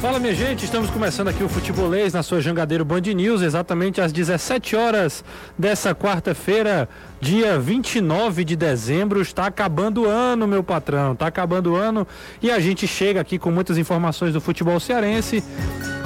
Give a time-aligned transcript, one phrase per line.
[0.00, 4.10] Fala minha gente, estamos começando aqui o Futebolês na sua Jangadeiro Band News, exatamente às
[4.10, 5.22] 17 horas
[5.58, 6.88] dessa quarta-feira,
[7.20, 9.20] dia 29 de dezembro.
[9.20, 12.08] Está acabando o ano, meu patrão, está acabando o ano
[12.42, 15.44] e a gente chega aqui com muitas informações do futebol cearense.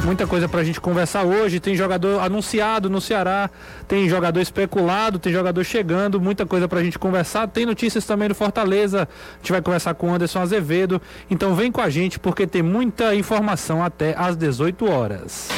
[0.04, 1.58] Muita coisa pra gente conversar hoje.
[1.58, 3.48] Tem jogador anunciado no Ceará,
[3.88, 7.48] tem jogador especulado, tem jogador chegando, muita coisa pra gente conversar.
[7.48, 9.08] Tem notícias também do Fortaleza.
[9.08, 11.00] A gente vai conversar com o Anderson Azevedo.
[11.30, 15.48] Então vem com a gente porque tem muita informação até às 18 horas.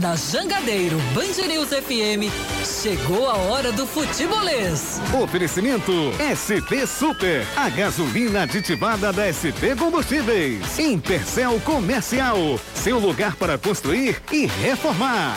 [0.00, 2.32] Na Jangadeiro Band News FM,
[2.64, 4.98] chegou a hora do futebolês.
[5.22, 10.78] Oferecimento SP Super, a gasolina aditivada da SP Combustíveis.
[10.78, 15.36] Intercel Comercial, seu lugar para construir e reformar.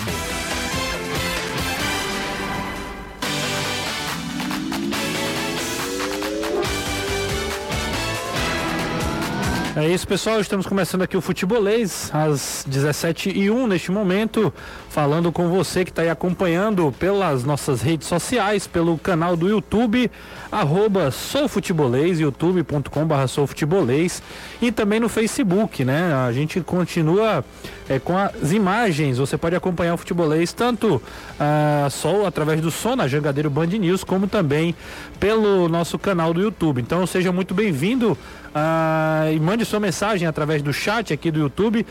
[9.78, 10.40] É isso, pessoal.
[10.40, 14.54] Estamos começando aqui o Futebolês às 17 e 1 neste momento,
[14.90, 20.10] falando com você que está aí acompanhando pelas nossas redes sociais, pelo canal do YouTube,
[20.50, 24.24] arroba soufutebolês, youtube.com.br soufutebolês
[24.62, 26.14] e também no Facebook, né?
[26.26, 27.44] A gente continua
[27.90, 29.18] é, com as imagens.
[29.18, 31.02] Você pode acompanhar o Futebolês tanto
[31.38, 34.74] ah, só através do som na Jangadeiro Band News, como também
[35.20, 36.82] pelo nosso canal do YouTube.
[36.82, 38.18] Então seja muito bem-vindo
[38.58, 41.86] ah, e mande sua mensagem através do chat aqui do YouTube.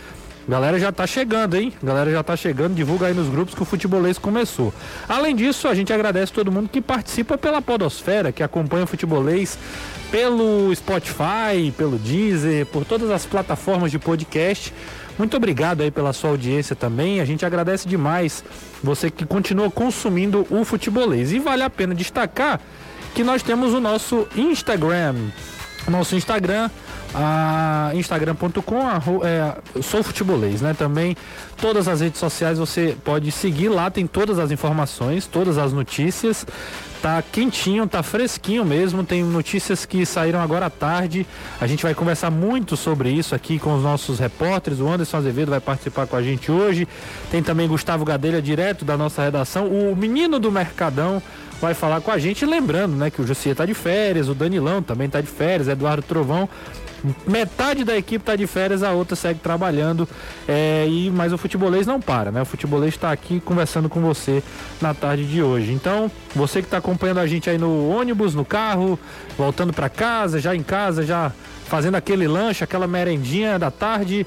[0.49, 1.73] Galera já tá chegando, hein?
[1.83, 4.73] Galera já tá chegando, divulga aí nos grupos que o futebolês começou.
[5.07, 9.59] Além disso, a gente agradece todo mundo que participa pela Podosfera, que acompanha o futebolês
[10.11, 14.73] pelo Spotify, pelo Deezer, por todas as plataformas de podcast.
[15.19, 17.21] Muito obrigado aí pela sua audiência também.
[17.21, 18.43] A gente agradece demais
[18.83, 21.31] você que continua consumindo o futebolês.
[21.33, 22.59] E vale a pena destacar
[23.15, 25.15] que nós temos o nosso Instagram.
[25.89, 26.71] Nosso Instagram,
[27.95, 28.81] instagram.com,
[29.23, 30.73] é, sou futebolês, né?
[30.73, 31.15] Também
[31.59, 36.47] todas as redes sociais você pode seguir lá, tem todas as informações, todas as notícias.
[37.05, 39.05] Tá quentinho, tá fresquinho mesmo.
[39.05, 41.27] Tem notícias que saíram agora à tarde.
[41.61, 44.81] A gente vai conversar muito sobre isso aqui com os nossos repórteres.
[44.81, 46.89] O Anderson Azevedo vai participar com a gente hoje.
[47.31, 49.67] Tem também Gustavo Gadelha, direto da nossa redação.
[49.67, 51.23] O menino do Mercadão
[51.61, 52.45] vai falar com a gente.
[52.45, 56.03] Lembrando, né, que o José tá de férias, o Danilão também tá de férias, Eduardo
[56.03, 56.49] Trovão.
[57.27, 60.09] Metade da equipe está de férias, a outra segue trabalhando.
[60.49, 62.41] É, e Mas o futebolês não para, né?
[62.41, 64.43] O futebolês está aqui conversando com você
[64.81, 65.73] na tarde de hoje.
[65.73, 68.99] Então, você que está acompanhando a gente aí no ônibus, no carro,
[69.37, 71.31] voltando para casa, já em casa, já
[71.67, 74.27] fazendo aquele lanche, aquela merendinha da tarde.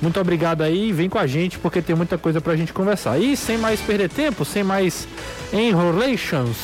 [0.00, 3.18] Muito obrigado aí, vem com a gente porque tem muita coisa pra gente conversar.
[3.18, 5.06] E sem mais perder tempo, sem mais
[5.52, 6.56] enrolations,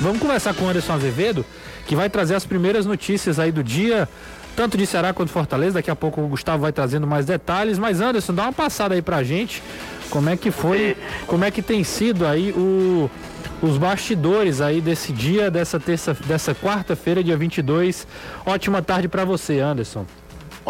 [0.00, 1.44] vamos conversar com o Anderson Azevedo,
[1.86, 4.08] que vai trazer as primeiras notícias aí do dia,
[4.56, 5.74] tanto de Ceará quanto Fortaleza.
[5.74, 7.78] Daqui a pouco o Gustavo vai trazendo mais detalhes.
[7.78, 9.62] Mas Anderson, dá uma passada aí pra gente.
[10.08, 10.96] Como é que foi,
[11.26, 13.10] como é que tem sido aí o,
[13.62, 18.06] os bastidores aí desse dia, dessa terça, dessa quarta-feira, dia 22.
[18.46, 20.06] Ótima tarde para você, Anderson.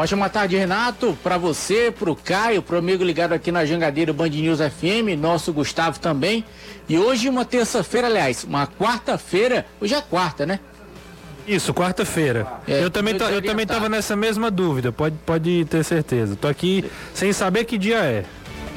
[0.01, 4.15] Ótima tarde, Renato, para você, para o Caio, para o amigo ligado aqui na Jangadeiro
[4.15, 6.43] Band News FM, nosso Gustavo também.
[6.89, 10.59] E hoje uma terça-feira, aliás, uma quarta-feira, hoje é quarta, né?
[11.47, 12.47] Isso, quarta-feira.
[12.67, 16.35] É, eu também, eu também tava nessa mesma dúvida, pode, pode ter certeza.
[16.35, 16.83] Tô aqui
[17.13, 18.25] sem saber que dia é.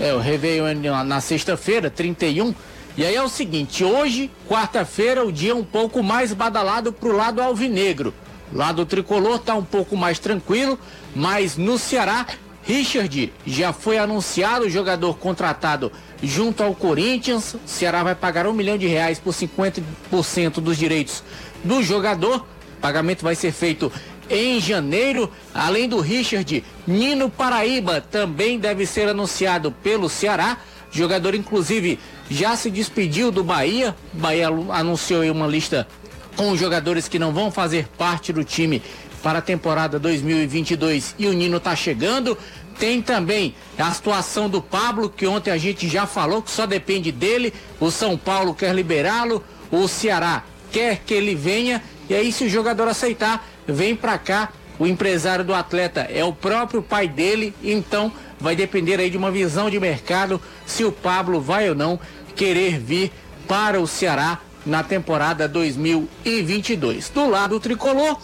[0.01, 2.53] É, o Réveillon na sexta-feira, 31.
[2.97, 7.41] E aí é o seguinte, hoje, quarta-feira, o dia um pouco mais badalado pro lado
[7.41, 8.13] alvinegro.
[8.51, 10.77] Lado tricolor tá um pouco mais tranquilo,
[11.15, 12.25] mas no Ceará,
[12.63, 17.55] Richard já foi anunciado, o jogador contratado junto ao Corinthians.
[17.55, 21.23] O Ceará vai pagar um milhão de reais por 50% dos direitos
[21.63, 22.45] do jogador.
[22.77, 23.91] O pagamento vai ser feito
[24.29, 25.29] em janeiro.
[25.53, 30.57] Além do Richard, Nino Paraíba também deve ser anunciado pelo Ceará.
[30.93, 31.99] O jogador, inclusive,
[32.29, 33.95] já se despediu do Bahia.
[34.13, 35.87] O Bahia anunciou uma lista
[36.35, 38.81] com os jogadores que não vão fazer parte do time
[39.21, 42.37] para a temporada 2022 e o Nino está chegando.
[42.77, 47.11] Tem também a situação do Pablo, que ontem a gente já falou que só depende
[47.11, 47.53] dele.
[47.79, 51.81] O São Paulo quer liberá-lo, o Ceará quer que ele venha.
[52.09, 54.51] E aí, se o jogador aceitar, vem para cá.
[54.79, 59.29] O empresário do atleta é o próprio pai dele, então vai depender aí de uma
[59.29, 61.99] visão de mercado se o Pablo vai ou não
[62.35, 63.11] querer vir
[63.47, 67.09] para o Ceará na temporada 2022.
[67.09, 68.17] Do lado tricolor,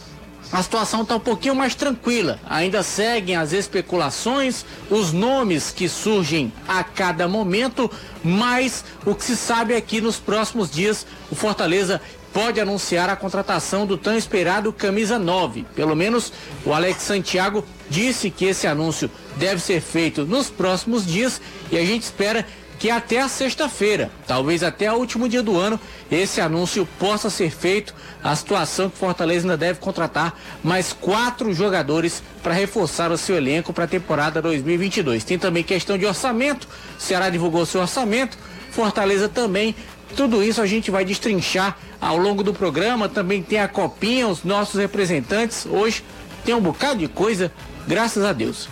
[0.52, 2.40] a situação está um pouquinho mais tranquila.
[2.50, 7.90] Ainda seguem as especulações, os nomes que surgem a cada momento,
[8.24, 12.02] mas o que se sabe é que nos próximos dias o Fortaleza
[12.34, 15.66] pode anunciar a contratação do tão esperado camisa 9.
[15.76, 16.32] Pelo menos
[16.66, 21.42] o Alex Santiago disse que esse anúncio deve ser feito nos próximos dias
[21.72, 22.46] e a gente espera
[22.80, 25.78] que até a sexta-feira, talvez até o último dia do ano,
[26.10, 27.94] esse anúncio possa ser feito.
[28.24, 30.34] A situação que Fortaleza ainda deve contratar
[30.64, 35.26] mais quatro jogadores para reforçar o seu elenco para a temporada 2022.
[35.26, 36.70] Tem também questão de orçamento.
[36.98, 38.38] O Ceará divulgou seu orçamento.
[38.72, 39.76] Fortaleza também.
[40.16, 43.10] Tudo isso a gente vai destrinchar ao longo do programa.
[43.10, 45.66] Também tem a copinha, os nossos representantes.
[45.66, 46.02] Hoje
[46.46, 47.52] tem um bocado de coisa,
[47.86, 48.70] graças a Deus.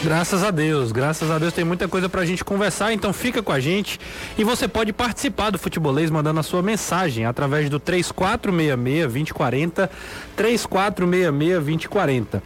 [0.00, 3.50] Graças a Deus, graças a Deus tem muita coisa pra gente conversar, então fica com
[3.50, 3.98] a gente
[4.38, 9.90] e você pode participar do Futebolês mandando a sua mensagem através do 3466-2040,
[10.36, 12.40] 3466-2040.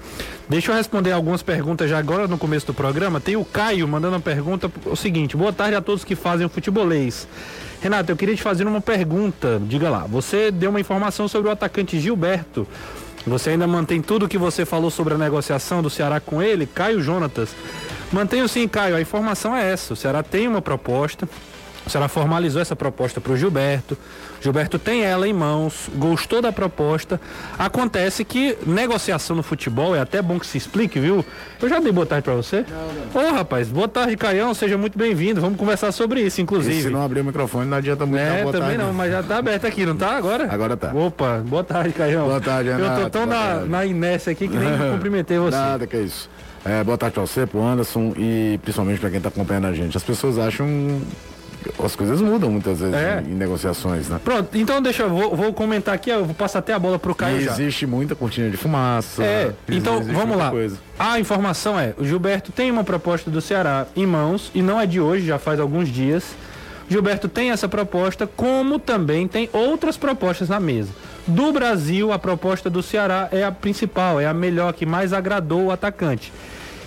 [0.49, 3.21] Deixa eu responder algumas perguntas já agora no começo do programa.
[3.21, 6.49] Tem o Caio mandando uma pergunta, o seguinte, boa tarde a todos que fazem o
[6.49, 7.29] Futebolês.
[7.83, 11.53] Renato, eu queria te fazer uma pergunta, diga lá, você deu uma informação sobre o
[11.53, 12.67] atacante Gilberto,
[13.31, 16.67] você ainda mantém tudo o que você falou sobre a negociação do Ceará com ele,
[16.67, 17.55] Caio Jonatas?
[18.13, 18.97] Mantenho sim, Caio.
[18.97, 19.95] A informação é essa.
[19.95, 21.29] O Ceará tem uma proposta.
[21.93, 23.99] Ceará formalizou essa proposta para o Gilberto.
[24.41, 27.21] Gilberto tem ela em mãos, gostou da proposta.
[27.59, 31.25] Acontece que negociação no futebol é até bom que se explique, viu?
[31.61, 32.65] Eu já dei boa tarde para você?
[33.15, 34.55] Ô, oh, rapaz, boa tarde, Caião.
[34.55, 35.41] Seja muito bem-vindo.
[35.41, 36.79] Vamos conversar sobre isso, inclusive.
[36.79, 38.23] E se não abrir o microfone, não adianta muito.
[38.23, 40.51] É, também tarde, não, mas já tá aberto aqui, não tá agora?
[40.51, 40.93] Agora tá.
[40.95, 42.25] Opa, boa tarde, Caião.
[42.25, 43.01] Boa tarde, Renato.
[43.01, 45.57] Eu tô tão na, na inércia aqui que nem cumprimentei você.
[45.57, 46.31] Nada, que é isso.
[46.65, 49.97] É, boa tarde para você, pro Anderson e principalmente para quem está acompanhando a gente.
[49.97, 50.67] As pessoas acham
[51.83, 53.23] as coisas mudam muitas vezes é.
[53.27, 54.21] em, negociações, né?
[54.25, 57.15] Pronto, então deixa eu vou, vou comentar aqui, eu vou passar até a bola pro
[57.15, 57.53] Caio e já.
[57.53, 59.23] Existe muita cortina de fumaça.
[59.23, 60.51] É, então vamos lá.
[60.51, 60.79] Coisa.
[60.99, 64.87] A informação é, o Gilberto tem uma proposta do Ceará em mãos e não é
[64.87, 66.25] de hoje, já faz alguns dias.
[66.89, 70.91] Gilberto tem essa proposta, como também tem outras propostas na mesa.
[71.27, 75.67] Do Brasil, a proposta do Ceará é a principal, é a melhor, que mais agradou
[75.67, 76.33] o atacante.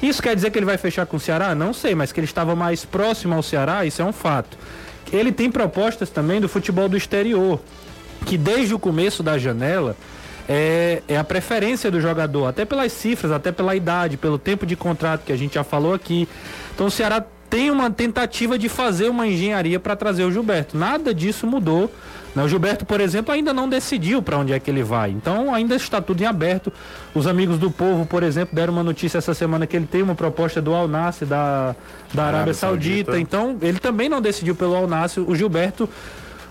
[0.08, 1.56] Isso quer dizer que ele vai fechar com o Ceará?
[1.56, 4.58] Não sei, mas que ele estava mais próximo ao Ceará, isso é um fato.
[5.12, 7.60] Ele tem propostas também do futebol do exterior,
[8.26, 9.96] que desde o começo da janela
[10.48, 14.76] é, é, a preferência do jogador, até pelas cifras, até pela idade, pelo tempo de
[14.76, 16.28] contrato que a gente já falou aqui.
[16.74, 20.78] Então o Ceará tem uma tentativa de fazer uma engenharia para trazer o Gilberto.
[20.78, 21.92] Nada disso mudou.
[22.36, 22.44] Né?
[22.44, 25.12] O Gilberto, por exemplo, ainda não decidiu para onde é que ele vai.
[25.12, 26.72] Então ainda está tudo em aberto.
[27.14, 30.16] Os amigos do povo, por exemplo, deram uma notícia essa semana que ele tem uma
[30.16, 31.76] proposta do Al Nassr da,
[32.14, 33.12] da Arábia, Arábia Saudita.
[33.12, 33.20] Saudita.
[33.20, 35.22] Então ele também não decidiu pelo Al Nassr.
[35.22, 35.90] O Gilberto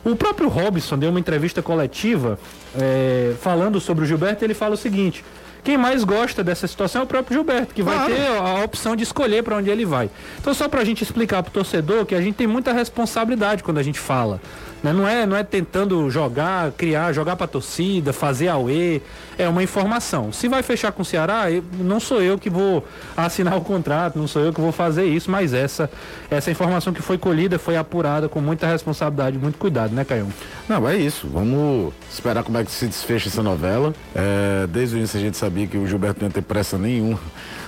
[0.05, 2.39] o próprio Robson deu uma entrevista coletiva
[2.79, 4.45] é, falando sobre o Gilberto.
[4.45, 5.25] Ele fala o seguinte:
[5.65, 8.15] quem mais gosta dessa situação é o próprio Gilberto, que vai claro.
[8.15, 10.11] ter a opção de escolher para onde ele vai.
[10.39, 13.63] Então, só para a gente explicar para o torcedor que a gente tem muita responsabilidade
[13.63, 14.41] quando a gente fala.
[14.85, 14.93] Né?
[14.93, 19.01] Não, é, não é tentando jogar, criar, jogar para torcida, fazer E.
[19.39, 20.31] É uma informação.
[20.31, 21.47] Se vai fechar com o Ceará,
[21.81, 22.85] não sou eu que vou
[23.17, 25.91] assinar o contrato, não sou eu que vou fazer isso, mas essa,
[26.31, 30.29] essa informação que foi colhida foi apurada com muita responsabilidade, muito cuidado, né, Caio?
[30.69, 31.27] Não, é isso.
[31.33, 33.95] Vamos esperar como é que se desfecha essa novela.
[34.15, 37.19] É, desde o início a gente sabia que o Gilberto não ia ter pressa nenhuma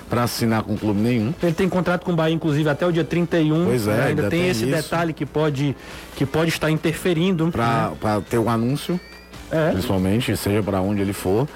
[0.08, 1.34] para assinar com clube nenhum.
[1.42, 3.64] Ele tem contrato com o Bahia, inclusive, até o dia 31.
[3.64, 3.96] Pois é, né?
[3.96, 4.74] ainda, ainda tem, tem, esse isso.
[4.74, 5.76] detalhe que pode,
[6.16, 7.50] que pode estar interferindo.
[7.50, 8.22] Para né?
[8.28, 9.00] ter o um anúncio,
[9.50, 9.70] é.
[9.70, 11.48] principalmente, seja para onde ele for.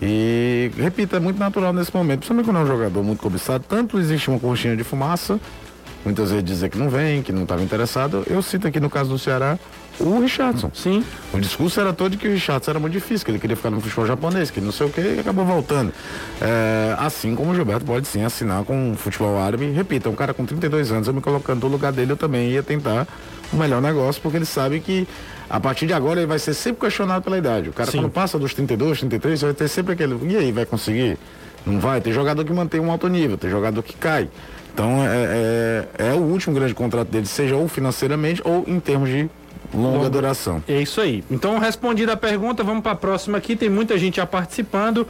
[0.00, 4.00] E, repito, é muito natural nesse momento, principalmente quando é um jogador muito cobiçado, tanto
[4.00, 5.38] existe uma conchinha de fumaça,
[6.04, 8.24] muitas vezes dizer que não vem, que não estava interessado.
[8.28, 9.56] Eu cito aqui no caso do Ceará,
[10.02, 10.70] o Richardson.
[10.74, 11.04] Sim.
[11.32, 13.70] O discurso era todo de que o Richardson era muito difícil, que ele queria ficar
[13.70, 15.92] no futebol japonês, que não sei o que, e acabou voltando.
[16.40, 19.70] É, assim como o Gilberto pode sim assinar com o futebol árabe.
[19.70, 22.62] Repita, um cara com 32 anos, eu me colocando no lugar dele, eu também ia
[22.62, 23.06] tentar
[23.52, 25.06] o melhor negócio, porque ele sabe que
[25.48, 27.68] a partir de agora ele vai ser sempre questionado pela idade.
[27.68, 27.98] O cara sim.
[27.98, 30.18] quando passa dos 32, 33, vai ter sempre aquele.
[30.28, 31.18] E aí, vai conseguir?
[31.64, 32.00] Não vai?
[32.00, 34.28] Tem jogador que mantém um alto nível, tem jogador que cai.
[34.74, 39.08] Então é, é, é o último grande contrato dele, seja ou financeiramente ou em termos
[39.08, 39.28] de
[39.74, 40.62] longa duração.
[40.68, 41.24] É isso aí.
[41.30, 43.56] Então, respondida a pergunta, vamos para a próxima aqui.
[43.56, 45.06] Tem muita gente já participando.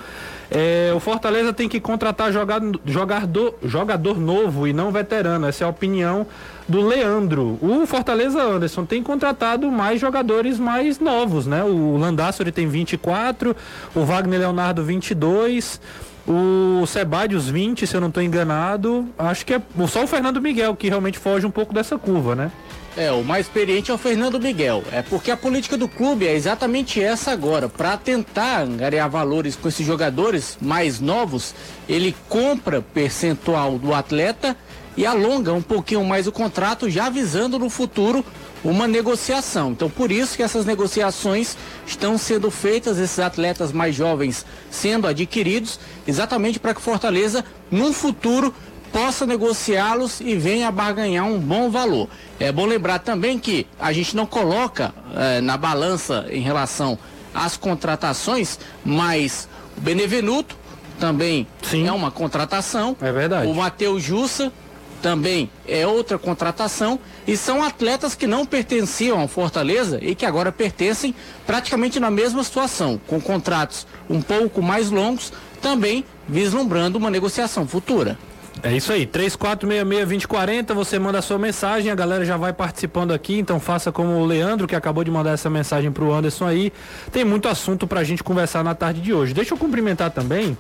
[0.50, 5.47] É, o Fortaleza tem que contratar jogador, jogador, jogador novo e não veterano.
[5.47, 6.26] Essa é a opinião
[6.69, 7.59] do Leandro.
[7.61, 11.64] O Fortaleza Anderson tem contratado mais jogadores mais novos, né?
[11.64, 13.57] O Landassori tem 24,
[13.95, 15.81] o Wagner Leonardo 22.
[16.26, 19.09] O Sebadios 20, se eu não estou enganado.
[19.19, 22.52] Acho que é só o Fernando Miguel que realmente foge um pouco dessa curva, né?
[22.95, 24.85] É, o mais experiente é o Fernando Miguel.
[24.93, 27.69] É porque a política do clube é exatamente essa agora.
[27.69, 31.55] Para tentar angariar valores com esses jogadores mais novos,
[31.89, 34.55] ele compra percentual do atleta
[34.95, 38.23] e alonga um pouquinho mais o contrato, já visando no futuro
[38.63, 39.73] uma negociação.
[39.73, 41.57] Então, por isso que essas negociações
[41.87, 48.55] estão sendo feitas, esses atletas mais jovens sendo adquiridos, exatamente para que Fortaleza, no futuro,
[48.93, 52.09] possa negociá-los e venha barganhar um bom valor.
[52.39, 56.99] É bom lembrar também que a gente não coloca eh, na balança em relação
[57.35, 60.57] às contratações, mas o Benevenuto
[61.01, 61.89] também Sim.
[61.89, 62.95] é uma contratação.
[63.01, 63.47] É verdade.
[63.47, 64.53] O Matheus Jussa
[65.01, 70.53] também é outra contratação e são atletas que não pertenciam ao Fortaleza e que agora
[70.53, 77.67] pertencem praticamente na mesma situação, com contratos um pouco mais longos, também vislumbrando uma negociação
[77.67, 78.17] futura.
[78.64, 83.37] É isso aí, 3466-2040, você manda a sua mensagem, a galera já vai participando aqui,
[83.37, 86.73] então faça como o Leandro, que acabou de mandar essa mensagem pro Anderson aí.
[87.11, 89.35] Tem muito assunto pra gente conversar na tarde de hoje.
[89.35, 90.57] Deixa eu cumprimentar também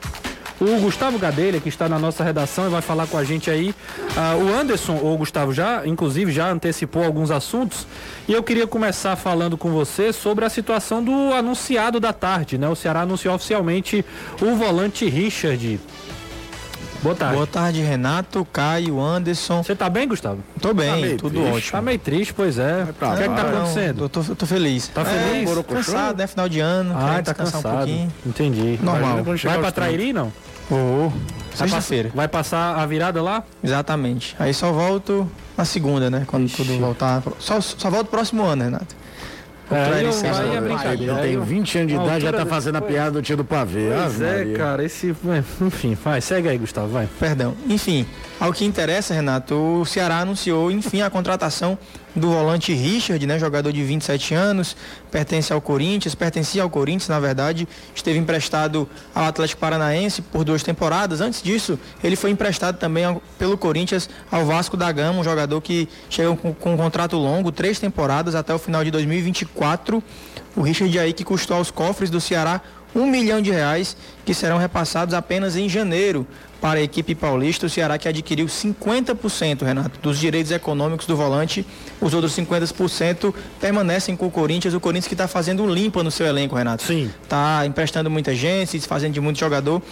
[0.60, 3.74] o Gustavo Gadelha, que está na nossa redação e vai falar com a gente aí.
[4.16, 7.86] Ah, o Anderson, ou Gustavo, já, inclusive, já antecipou alguns assuntos.
[8.28, 12.68] E eu queria começar falando com você sobre a situação do anunciado da tarde, né?
[12.68, 14.04] O Ceará anunciou oficialmente
[14.40, 15.80] o volante Richard.
[17.02, 17.34] Boa tarde.
[17.34, 19.62] Boa tarde, Renato, Caio, Anderson.
[19.62, 20.38] Você tá bem, Gustavo?
[20.60, 21.52] Tô bem, Tá meio tudo triste.
[21.56, 21.72] ótimo.
[21.72, 22.84] Tá meio triste, pois é.
[22.96, 24.04] pra O que é que tá acontecendo?
[24.04, 24.86] Eu tô, tô feliz.
[24.88, 25.50] Tá feliz?
[25.50, 26.26] É, cansado, né?
[26.28, 26.94] Final de ano.
[26.96, 27.66] Ah, tá cansado.
[27.68, 28.12] um pouquinho.
[28.24, 28.78] Entendi.
[28.80, 29.24] Normal.
[29.24, 29.72] Vai pra.
[29.72, 30.32] Trairi, não?
[30.70, 31.08] Vou.
[31.10, 32.10] Vai Sexta-feira.
[32.14, 33.42] Vai passar a virada lá?
[33.62, 34.36] Exatamente.
[34.38, 36.22] Aí só volto na segunda, né?
[36.26, 36.56] Quando Ixi.
[36.56, 37.20] tudo voltar.
[37.38, 39.01] Só, só volto próximo ano, Renato.
[39.74, 41.14] É, eu- aí é Ele brincadeira.
[41.16, 43.44] Aí tem eu- 20 anos de idade já tá fazendo a piada do tio do
[43.44, 43.88] pavê.
[43.94, 45.10] Pois é, cara, esse.
[45.10, 47.08] é, Enfim, vai, segue aí, Gustavo, vai.
[47.18, 47.54] Perdão.
[47.68, 48.06] Enfim,
[48.44, 51.78] ao que interessa, Renato, o Ceará anunciou, enfim, a contratação
[52.14, 54.76] do volante Richard, né, jogador de 27 anos,
[55.12, 60.64] pertence ao Corinthians, pertencia ao Corinthians, na verdade, esteve emprestado ao Atlético Paranaense por duas
[60.64, 61.20] temporadas.
[61.20, 65.60] Antes disso, ele foi emprestado também ao- pelo Corinthians ao Vasco da Gama, um jogador
[65.60, 70.02] que chega com, com um contrato longo, três temporadas até o final de 2024.
[70.56, 72.60] O Richard aí que custou aos cofres do Ceará
[72.94, 76.26] um milhão de reais que serão repassados apenas em janeiro
[76.62, 77.66] para a equipe paulista.
[77.66, 81.66] O Ceará que adquiriu 50%, Renato, dos direitos econômicos do volante.
[82.00, 84.72] Os outros 50% permanecem com o Corinthians.
[84.72, 86.84] O Corinthians que está fazendo limpa no seu elenco, Renato.
[86.84, 87.10] Sim.
[87.28, 89.82] Tá emprestando muita gente, se desfazendo de muito jogador.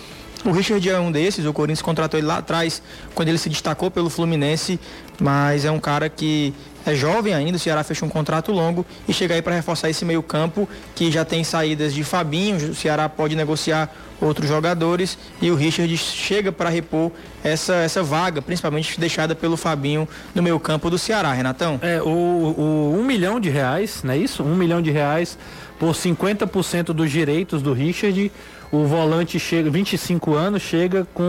[0.45, 2.83] O Richard é um desses, o Corinthians contratou ele lá atrás,
[3.15, 4.81] quando ele se destacou pelo Fluminense,
[5.21, 6.55] mas é um cara que
[6.87, 10.03] é jovem ainda, o Ceará fechou um contrato longo e chega aí para reforçar esse
[10.05, 15.51] meio campo, que já tem saídas de Fabinho, o Ceará pode negociar outros jogadores e
[15.51, 17.11] o Richard chega para repor
[17.45, 21.79] essa, essa vaga, principalmente deixada pelo Fabinho no meio campo do Ceará, Renatão.
[21.83, 24.43] É, o, o um milhão de reais, não é isso?
[24.43, 25.37] Um milhão de reais
[25.79, 28.31] por 50% dos direitos do Richard.
[28.73, 31.25] O volante chega, 25 anos, chega com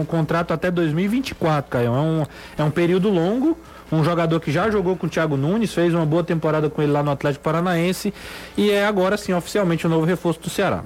[0.00, 1.88] um contrato até 2024, Caio.
[1.88, 2.26] É um,
[2.56, 3.58] é um período longo.
[3.90, 6.92] Um jogador que já jogou com o Thiago Nunes, fez uma boa temporada com ele
[6.92, 8.12] lá no Atlético Paranaense
[8.54, 10.82] e é agora sim oficialmente o novo reforço do Ceará.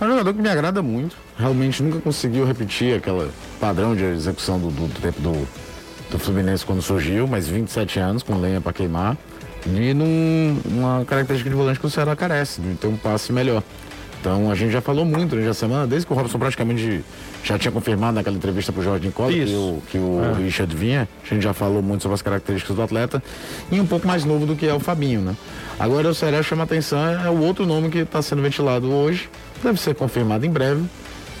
[0.00, 1.16] É um jogador que me agrada muito.
[1.38, 3.30] Realmente nunca conseguiu repetir aquele
[3.60, 5.46] padrão de execução do, do, do tempo do,
[6.10, 9.16] do Fluminense quando surgiu, mas 27 anos com lenha para queimar.
[9.66, 13.62] E num, uma característica de volante que o Ceará carece, de ter um passe melhor.
[14.20, 17.02] Então a gente já falou muito durante a semana, desde que o Robson praticamente
[17.42, 21.08] já tinha confirmado naquela entrevista pro Jorge Nicola que o, que o Richard vinha.
[21.24, 23.22] A gente já falou muito sobre as características do atleta
[23.72, 25.34] e um pouco mais novo do que é o Fabinho, né?
[25.78, 29.30] Agora o Ceará chama atenção, é o outro nome que está sendo ventilado hoje,
[29.64, 30.82] deve ser confirmado em breve,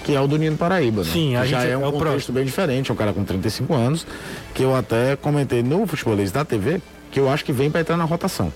[0.02, 1.10] que é o do Nino Paraíba, né?
[1.12, 3.12] Sim, a Que já gente- é um é o contexto bem diferente, é um cara
[3.12, 4.06] com 35 anos,
[4.54, 6.80] que eu até comentei no futebolês da TV,
[7.12, 8.50] que eu acho que vem para entrar na rotação.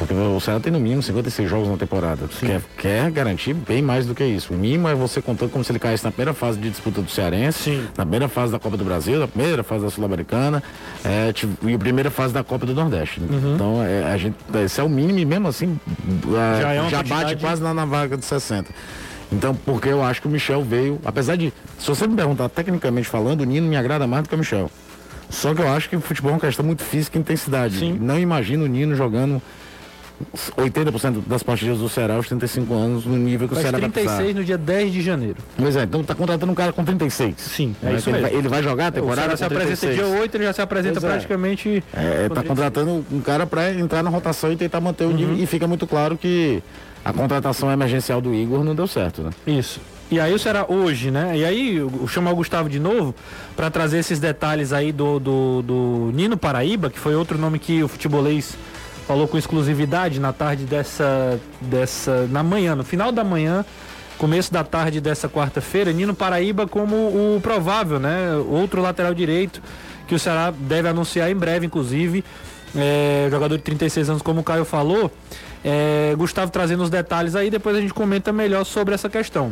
[0.00, 2.26] Porque o Ceará tem no mínimo 56 jogos na temporada.
[2.40, 4.54] Quer, quer garantir bem mais do que isso.
[4.54, 7.10] O mínimo é você contando como se ele caísse na primeira fase de disputa do
[7.10, 7.86] Cearense, Sim.
[7.98, 10.62] na primeira fase da Copa do Brasil, na primeira fase da Sul-Americana
[11.04, 13.20] é, tipo, e a primeira fase da Copa do Nordeste.
[13.54, 15.78] Então, é, a gente, esse é o mínimo e mesmo assim
[16.28, 18.70] é, Já é já bate quase na, na vaga de 60.
[19.30, 23.06] Então, porque eu acho que o Michel veio, apesar de, se você me perguntar tecnicamente
[23.06, 24.70] falando, o Nino me agrada mais do que o Michel.
[25.28, 27.78] Só que eu acho que o futebol é uma questão muito física e intensidade.
[27.78, 27.98] Sim.
[28.00, 29.42] Não imagino o Nino jogando
[30.56, 33.88] 80% das partidas do Ceará aos 35 anos no nível que o Faz Ceará vai
[33.88, 34.16] precisar.
[34.16, 35.36] 36 no dia 10 de janeiro.
[35.56, 37.34] Pois é, então tá contratando um cara com 36.
[37.38, 38.28] Sim, é Né, isso ele, mesmo.
[38.30, 39.94] vai, ele vai jogar a O temporada Ceará se apresenta 36.
[39.96, 41.08] dia 8, ele já se apresenta Pois é.
[41.14, 41.84] praticamente.
[41.92, 45.36] É, tá contratando um cara para entrar na rotação e tentar manter o nível.
[45.36, 46.62] E fica muito claro que
[47.04, 49.30] a contratação emergencial do Igor não deu certo, né?
[49.46, 49.80] Isso.
[50.10, 51.38] E aí o Ceará hoje, né?
[51.38, 53.14] E aí chamar o Gustavo de novo
[53.56, 57.80] para trazer esses detalhes aí do, do, do Nino Paraíba, que foi outro nome que
[57.82, 58.56] o futebolês
[59.10, 62.28] falou com exclusividade na tarde dessa, dessa.
[62.28, 63.64] na manhã, no final da manhã,
[64.16, 68.32] começo da tarde dessa quarta-feira, Nino Paraíba como o provável, né?
[68.48, 69.60] Outro lateral direito
[70.06, 72.24] que o Ceará deve anunciar em breve, inclusive.
[72.76, 75.10] É, jogador de 36 anos, como o Caio falou.
[75.64, 79.50] É, Gustavo trazendo os detalhes aí, depois a gente comenta melhor sobre essa questão.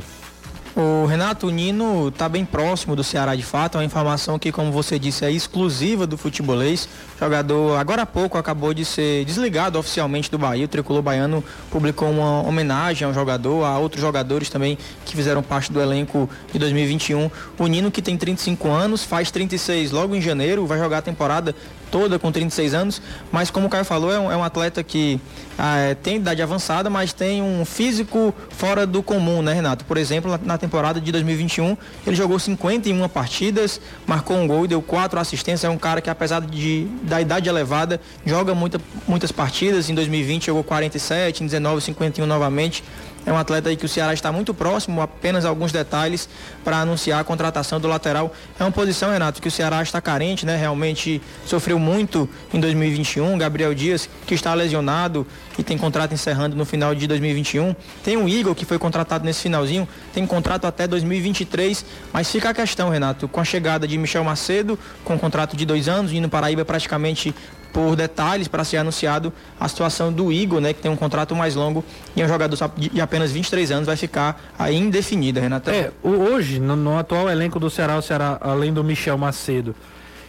[0.76, 4.70] O Renato Nino está bem próximo do Ceará de fato, é uma informação que, como
[4.70, 6.88] você disse, é exclusiva do futebolês.
[7.16, 10.66] O jogador, agora há pouco, acabou de ser desligado oficialmente do Bahia.
[10.66, 15.72] O tricolor baiano publicou uma homenagem ao jogador, a outros jogadores também que fizeram parte
[15.72, 17.30] do elenco de 2021.
[17.58, 21.56] O Nino, que tem 35 anos, faz 36 logo em janeiro, vai jogar a temporada
[21.90, 23.02] toda com 36 anos,
[23.32, 25.20] mas como o Caio falou, é um, é um atleta que
[25.58, 29.84] ah, tem idade avançada, mas tem um físico fora do comum, né, Renato?
[29.84, 31.76] Por exemplo, na, na, temporada de 2021,
[32.06, 35.64] ele jogou 51 partidas, marcou um gol e deu quatro assistências.
[35.64, 39.90] É um cara que, apesar de, da idade elevada, joga muita, muitas partidas.
[39.90, 42.84] Em 2020 jogou 47, em 19, 51 novamente.
[43.28, 46.26] É um atleta aí que o Ceará está muito próximo, apenas alguns detalhes
[46.64, 48.32] para anunciar a contratação do lateral.
[48.58, 50.56] É uma posição, Renato, que o Ceará está carente, né?
[50.56, 53.36] Realmente sofreu muito em 2021.
[53.36, 55.26] Gabriel Dias, que está lesionado
[55.58, 57.76] e tem contrato encerrando no final de 2021.
[58.02, 61.84] Tem o Igor, que foi contratado nesse finalzinho, tem contrato até 2023.
[62.10, 65.86] Mas fica a questão, Renato, com a chegada de Michel Macedo, com contrato de dois
[65.86, 67.34] anos, indo Paraíba praticamente
[67.72, 71.54] por detalhes para ser anunciado a situação do Igor, né, que tem um contrato mais
[71.54, 71.84] longo
[72.16, 75.70] e é um jogador de apenas 23 anos, vai ficar aí indefinida, Renato.
[75.70, 79.74] É, hoje, no, no, atual elenco do Ceará, o Ceará, além do Michel Macedo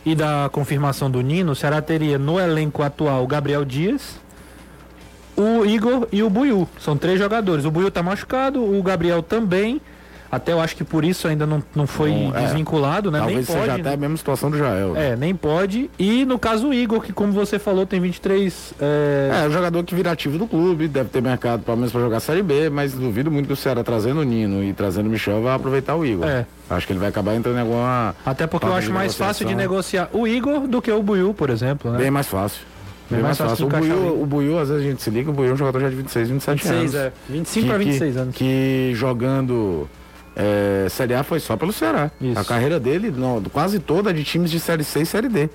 [0.05, 4.19] e da confirmação do Nino, o Ceará teria no elenco atual o Gabriel Dias,
[5.36, 6.67] o Igor e o Buiu.
[6.79, 7.63] São três jogadores.
[7.63, 9.81] O Buiu está machucado, o Gabriel também.
[10.31, 12.41] Até eu acho que por isso ainda não, não foi é.
[12.41, 13.19] desvinculado, né?
[13.19, 13.93] Talvez nem seja até né?
[13.93, 14.93] a mesma situação do Jael.
[14.93, 15.12] Né?
[15.12, 15.89] É, nem pode.
[15.98, 18.74] E no caso o Igor, que como você falou, tem 23.
[18.79, 22.01] É, é o jogador que vira ativo do clube, deve ter mercado pelo menos para
[22.01, 25.09] jogar Série B, mas duvido muito que o Ceará trazendo o Nino e trazendo o
[25.09, 26.27] Michel vai aproveitar o Igor.
[26.27, 26.45] É.
[26.69, 28.15] Acho que ele vai acabar entrando em alguma.
[28.24, 31.50] Até porque eu acho mais fácil de negociar o Igor do que o Buiu, por
[31.50, 31.91] exemplo.
[31.91, 31.98] Né?
[31.98, 32.62] Bem mais fácil.
[33.09, 33.65] Bem mais, mais fácil.
[33.65, 35.79] O Buiu, o Buiu, às vezes a gente se liga, o Buiu é um jogador
[35.79, 36.95] já de 26, 27 26, anos.
[36.95, 37.12] É.
[37.27, 38.36] 25 para 26 anos.
[38.36, 39.89] Que jogando
[40.36, 42.12] é, Série A foi só pelo Ceará.
[42.19, 42.39] Isso.
[42.39, 45.50] A carreira dele, não, quase toda de times de Série C e Série D.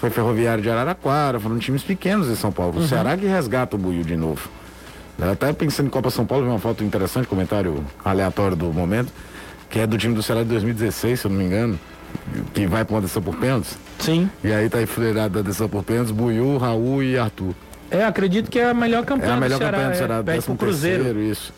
[0.00, 2.76] Foi Ferroviário de Araraquara, foram times pequenos em São Paulo.
[2.76, 2.84] Uhum.
[2.84, 4.48] O Ceará que resgata o Buiu de novo.
[5.20, 9.10] Até pensando em Copa São Paulo, vi uma foto interessante, comentário aleatório do momento,
[9.70, 11.78] que é do time do Ceará de 2016, se eu não me engano,
[12.52, 13.78] que vai para uma decisão por pênaltis.
[13.98, 14.28] Sim.
[14.44, 17.54] E aí tá enfileirado da decisão por pênaltis, Buiu, Raul e Arthur.
[17.90, 19.78] É, acredito que é a melhor campanha é a melhor do Ceará.
[19.78, 21.04] campanha do Ceará, é, décimo Cruzeiro.
[21.04, 21.54] Terceiro, isso.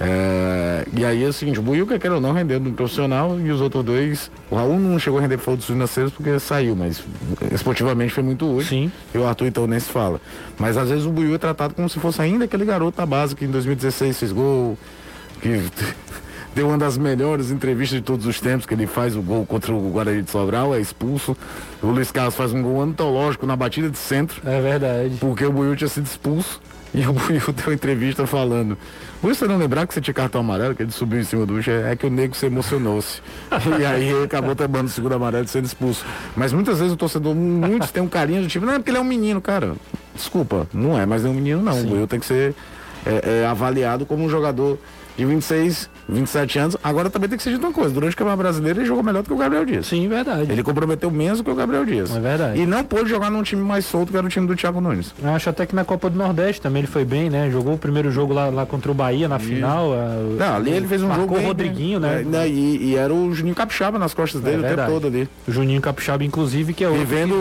[0.00, 3.50] É, e aí é o seguinte, o Buiuca, quer ou não, rendeu no profissional e
[3.50, 7.02] os outros dois, o Raul não chegou a render por dos financeiros porque saiu, mas
[7.52, 8.68] esportivamente foi muito útil.
[8.68, 8.92] Sim.
[9.14, 10.20] E o Arthur então nem se fala.
[10.58, 13.34] Mas às vezes o Buiu é tratado como se fosse ainda aquele garoto da base
[13.34, 14.76] que em 2016 fez gol,
[15.40, 15.62] que
[16.54, 19.72] deu uma das melhores entrevistas de todos os tempos, que ele faz o gol contra
[19.72, 21.36] o Guarani de Sobral, é expulso.
[21.82, 24.42] O Luiz Carlos faz um gol antológico na batida de centro.
[24.44, 25.16] É verdade.
[25.20, 26.60] Porque o Buiu tinha sido expulso.
[26.94, 28.76] E o Buiu deu entrevista falando.
[29.22, 31.70] Você não lembrar que você tinha cartão amarelo, que ele subiu em cima do bicho,
[31.70, 33.22] é que o nego se emocionou-se.
[33.80, 36.04] e aí ele acabou tomando o segundo amarelo e sendo expulso.
[36.36, 38.98] Mas muitas vezes o torcedor, muitos têm um carinho do tipo, não é porque ele
[38.98, 39.74] é um menino, cara.
[40.14, 41.72] Desculpa, não é, mas é um menino não.
[41.72, 41.86] Sim.
[41.86, 42.54] O Buiu tem que ser
[43.06, 44.78] é, é, avaliado como um jogador
[45.16, 46.76] de 26, 27 anos.
[46.82, 49.22] Agora também tem que ser dito uma coisa: durante o Campeonato Brasileiro ele jogou melhor
[49.22, 49.86] do que o Gabriel Dias.
[49.86, 50.50] Sim, verdade.
[50.50, 52.14] Ele comprometeu menos do que o Gabriel Dias.
[52.14, 52.60] É verdade.
[52.60, 55.14] E não pôde jogar num time mais solto que era o time do Thiago Nunes.
[55.22, 57.50] Eu acho até que na Copa do Nordeste também ele foi bem, né?
[57.50, 59.92] Jogou o primeiro jogo lá, lá contra o Bahia na final.
[59.92, 60.06] A...
[60.38, 61.40] Não, ali ele fez um Marcou jogo.
[61.40, 62.24] o Rodriguinho, né?
[62.32, 65.28] É, e, e, era o Juninho Capixaba nas costas dele é, o tempo todo ali.
[65.46, 67.34] O Juninho Capixaba, inclusive, que é o vivendo,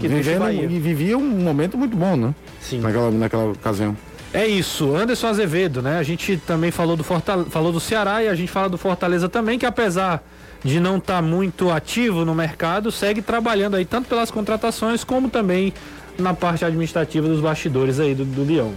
[0.00, 2.34] que deixa, que vivendo e vivia um momento muito bom, né?
[2.60, 2.80] Sim.
[2.80, 3.96] Naquela, naquela ocasião.
[4.34, 5.98] É isso, Anderson Azevedo, né?
[5.98, 9.58] A gente também falou do, falou do Ceará e a gente fala do Fortaleza também,
[9.58, 10.22] que apesar
[10.64, 15.28] de não estar tá muito ativo no mercado, segue trabalhando aí tanto pelas contratações como
[15.28, 15.74] também
[16.18, 18.72] na parte administrativa dos bastidores aí do, do Leão.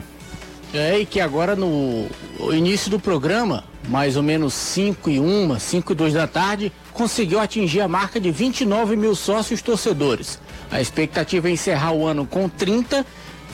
[0.74, 2.06] É, e que agora no
[2.52, 7.40] início do programa, mais ou menos 5 e 1, 5 e 2 da tarde, conseguiu
[7.40, 10.38] atingir a marca de 29 mil sócios torcedores.
[10.70, 13.06] A expectativa é encerrar o ano com 30,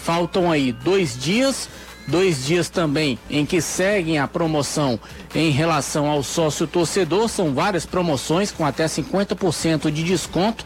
[0.02, 1.70] faltam aí dois dias
[2.08, 5.00] dois dias também em que seguem a promoção
[5.34, 7.30] em relação ao sócio torcedor.
[7.30, 10.66] São várias promoções com até 50% de desconto.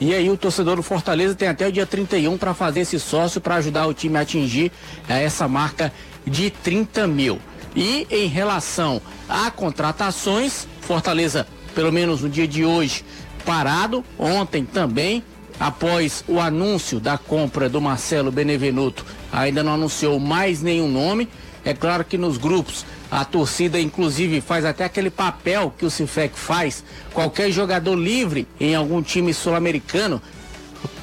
[0.00, 3.40] E aí o torcedor do Fortaleza tem até o dia 31 para fazer esse sócio
[3.40, 4.72] para ajudar o time a atingir
[5.08, 5.92] eh, essa marca
[6.26, 7.38] de 30 mil.
[7.74, 13.04] E em relação a contratações, Fortaleza, pelo menos no dia de hoje,
[13.44, 14.04] parado.
[14.18, 15.22] Ontem também
[15.58, 21.28] após o anúncio da compra do Marcelo Benevenuto, ainda não anunciou mais nenhum nome.
[21.64, 26.38] É claro que nos grupos a torcida inclusive faz até aquele papel que o Cifec
[26.38, 26.84] faz.
[27.12, 30.20] Qualquer jogador livre em algum time sul-americano,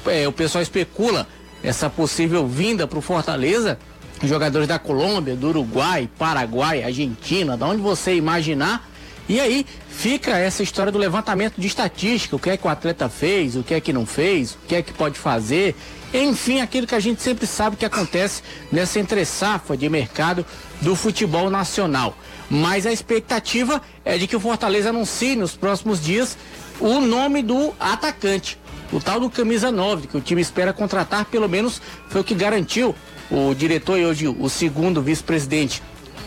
[0.06, 1.26] é, o pessoal especula
[1.62, 3.78] essa possível vinda para o Fortaleza.
[4.22, 8.86] Jogadores da Colômbia, do Uruguai, Paraguai, Argentina, da onde você imaginar.
[9.26, 13.08] E aí fica essa história do levantamento de estatística, o que é que o atleta
[13.08, 15.74] fez, o que é que não fez, o que é que pode fazer.
[16.12, 20.44] Enfim, aquilo que a gente sempre sabe que acontece nessa entre-safra de mercado
[20.80, 22.16] do futebol nacional.
[22.48, 26.36] Mas a expectativa é de que o Fortaleza anuncie nos próximos dias
[26.80, 28.58] o nome do atacante,
[28.92, 32.34] o tal do camisa 9, que o time espera contratar, pelo menos foi o que
[32.34, 32.94] garantiu
[33.30, 35.80] o diretor e hoje o segundo vice-presidente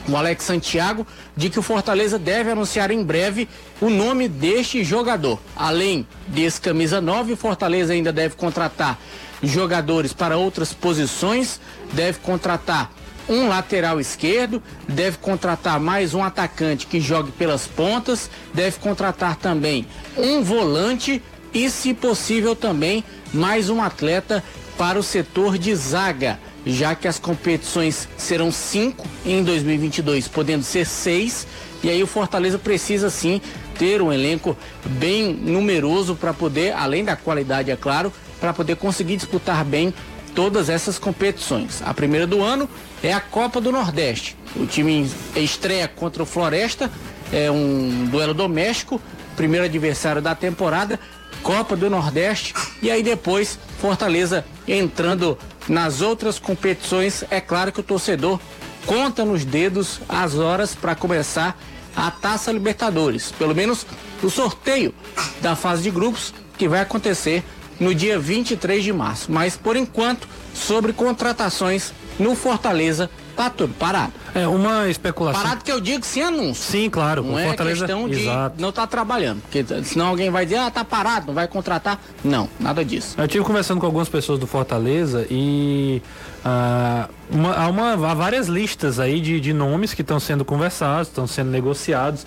[0.08, 3.48] o Alex Santiago, de que o Fortaleza deve anunciar em breve
[3.80, 5.40] o nome deste jogador.
[5.56, 9.00] Além desse camisa 9, o Fortaleza ainda deve contratar
[9.44, 11.60] jogadores para outras posições,
[11.92, 12.92] deve contratar
[13.30, 19.86] um lateral esquerdo, deve contratar mais um atacante que jogue pelas pontas, deve contratar também
[20.18, 21.22] um volante
[21.54, 23.04] e, se possível, também
[23.34, 24.44] mais um atleta
[24.78, 30.86] para o setor de zaga já que as competições serão cinco em 2022, podendo ser
[30.86, 31.46] seis,
[31.84, 33.42] e aí o Fortaleza precisa sim
[33.78, 39.16] ter um elenco bem numeroso para poder, além da qualidade, é claro, para poder conseguir
[39.16, 39.94] disputar bem
[40.36, 41.82] todas essas competições.
[41.82, 42.70] A primeira do ano
[43.02, 44.36] é a Copa do Nordeste.
[44.58, 46.92] O time estreia contra o Floresta,
[47.32, 49.02] é um duelo doméstico,
[49.38, 51.00] primeiro adversário da temporada,
[51.42, 55.38] Copa do Nordeste e aí depois Fortaleza entrando
[55.70, 57.24] nas outras competições.
[57.30, 58.42] É claro que o torcedor
[58.86, 61.58] conta nos dedos as horas para começar
[61.96, 63.86] a Taça Libertadores, pelo menos
[64.22, 64.94] o sorteio
[65.42, 67.42] da fase de grupos que vai acontecer
[67.80, 69.32] no dia 23 de março.
[69.32, 74.14] Mas por enquanto, sobre contratações no Fortaleza, tá tudo parado.
[74.36, 75.42] É uma especulação.
[75.42, 76.72] Parado que eu digo sem anúncio.
[76.72, 77.24] Sim, claro.
[77.24, 77.86] Não é Fortaleza...
[77.86, 78.62] questão de Exato.
[78.62, 79.42] não estar tá trabalhando.
[79.42, 82.00] Porque senão alguém vai dizer, ah, tá parado, não vai contratar.
[82.24, 83.16] Não, nada disso.
[83.18, 86.02] Eu tive conversando com algumas pessoas do Fortaleza e
[86.44, 91.08] ah, uma, há, uma, há várias listas aí de, de nomes que estão sendo conversados,
[91.08, 92.26] estão sendo negociados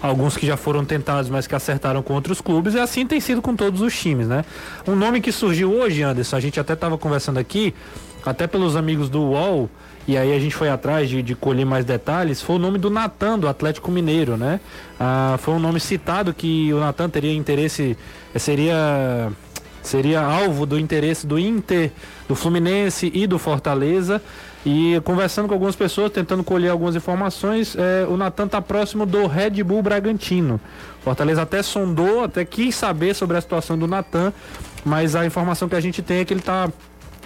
[0.00, 3.42] alguns que já foram tentados, mas que acertaram com outros clubes, e assim tem sido
[3.42, 4.44] com todos os times, né?
[4.86, 7.74] Um nome que surgiu hoje, Anderson, a gente até estava conversando aqui,
[8.24, 9.70] até pelos amigos do UOL,
[10.06, 12.88] e aí a gente foi atrás de, de colher mais detalhes, foi o nome do
[12.88, 14.60] Natan, do Atlético Mineiro, né?
[14.98, 17.96] Ah, foi um nome citado que o Natan teria interesse,
[18.34, 19.30] seria
[19.82, 21.90] seria alvo do interesse do Inter,
[22.28, 24.20] do Fluminense e do Fortaleza.
[24.66, 29.26] E conversando com algumas pessoas, tentando colher algumas informações, é, o Natan está próximo do
[29.26, 30.60] Red Bull Bragantino.
[31.00, 34.32] Fortaleza até sondou, até quis saber sobre a situação do Natan,
[34.84, 36.68] mas a informação que a gente tem é que ele está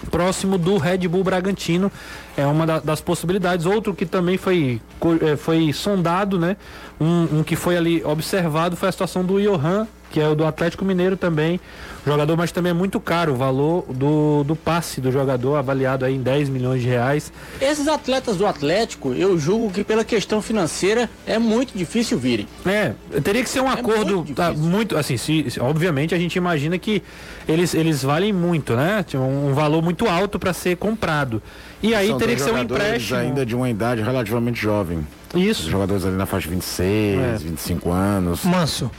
[0.09, 1.91] próximo do Red Bull Bragantino.
[2.35, 3.65] É uma da, das possibilidades.
[3.65, 4.81] Outro que também foi,
[5.21, 6.57] é, foi sondado, né?
[7.03, 10.45] Um, um, que foi ali observado foi a situação do Johan, que é o do
[10.45, 11.59] Atlético Mineiro também.
[12.05, 16.15] Jogador, mas também é muito caro o valor do, do passe do jogador, avaliado aí
[16.15, 17.33] em 10 milhões de reais.
[17.59, 22.47] Esses atletas do Atlético, eu julgo que pela questão financeira é muito difícil virem.
[22.65, 26.17] É, teria que ser um é acordo muito, tá, muito, assim, se, se, obviamente a
[26.17, 27.01] gente imagina que
[27.47, 29.03] eles, eles valem muito, né?
[29.15, 31.41] Um, um valor muito alto para ser comprado.
[31.81, 33.19] E aí São teria que ser um empréstimo.
[33.19, 35.05] ainda de uma idade relativamente jovem.
[35.33, 35.63] Isso.
[35.63, 37.37] Os jogadores ali na faixa de 26, é.
[37.37, 38.43] 25 anos.
[38.43, 38.91] Manso.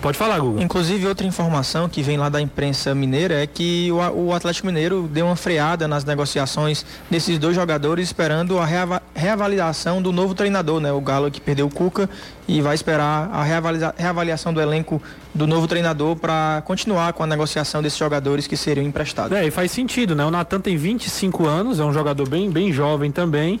[0.00, 0.62] Pode falar, Google.
[0.62, 5.08] Inclusive, outra informação que vem lá da imprensa mineira é que o, o Atlético Mineiro
[5.12, 10.80] deu uma freada nas negociações desses dois jogadores, esperando a reava, reavaliação do novo treinador,
[10.80, 10.92] né?
[10.92, 12.08] O Galo que perdeu o Cuca
[12.46, 15.02] e vai esperar a reavalia, reavaliação do elenco
[15.34, 19.36] do novo treinador para continuar com a negociação desses jogadores que seriam emprestados.
[19.36, 20.24] É, e faz sentido, né?
[20.24, 23.60] O Natan tem 25 anos, é um jogador bem, bem jovem também.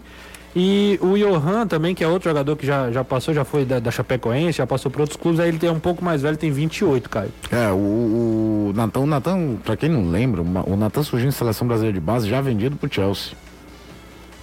[0.56, 3.78] E o Johan também, que é outro jogador que já, já passou, já foi da,
[3.78, 6.50] da Chapecoense, já passou por outros clubes, aí ele tem um pouco mais velho, tem
[6.50, 7.30] 28, Caio.
[7.52, 11.66] É, o, o Natan, o Natan, pra quem não lembra, o Natan surgiu em seleção
[11.68, 13.32] brasileira de base já vendido pro Chelsea.